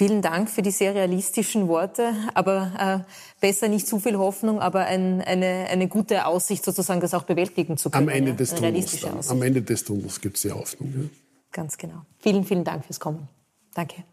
Vielen 0.02 0.24
Dank 0.24 0.50
für 0.50 0.64
die 0.64 0.72
sehr 0.72 0.96
realistischen 0.96 1.68
Worte, 1.68 2.16
aber 2.34 3.06
äh, 3.06 3.40
besser 3.40 3.68
nicht 3.68 3.86
zu 3.86 4.00
viel 4.00 4.18
Hoffnung, 4.18 4.60
aber 4.60 4.86
ein, 4.86 5.22
eine, 5.22 5.68
eine 5.70 5.88
gute 5.88 6.26
Aussicht 6.26 6.66
sozusagen, 6.66 7.00
das 7.02 7.14
auch 7.14 7.22
bewältigen 7.22 7.78
zu 7.78 7.92
können. 7.92 8.10
Am 8.10 8.16
Ende 8.16 8.34
des 8.34 8.56
Tunnels, 8.56 9.30
am 9.30 9.44
Ende 9.44 9.62
des 9.62 9.84
Tunnels 9.84 10.20
gibt 10.20 10.38
es 10.38 10.42
die 10.42 10.52
Hoffnung. 10.52 10.92
Ja. 10.92 11.08
Ganz 11.52 11.78
genau. 11.78 12.02
Vielen, 12.18 12.46
vielen 12.46 12.64
Dank 12.64 12.84
fürs 12.84 13.00
Kommen. 13.00 13.28
Danke. 13.76 14.04